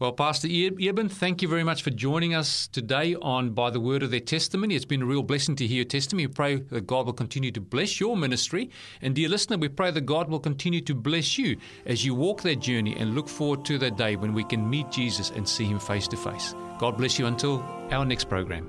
[0.00, 4.04] Well, Pastor Eben, thank you very much for joining us today on By the Word
[4.04, 4.76] of Their Testimony.
[4.76, 6.28] It's been a real blessing to hear your testimony.
[6.28, 8.70] We pray that God will continue to bless your ministry.
[9.02, 12.42] And, dear listener, we pray that God will continue to bless you as you walk
[12.42, 15.64] that journey and look forward to that day when we can meet Jesus and see
[15.64, 16.54] Him face to face.
[16.78, 18.68] God bless you until our next program.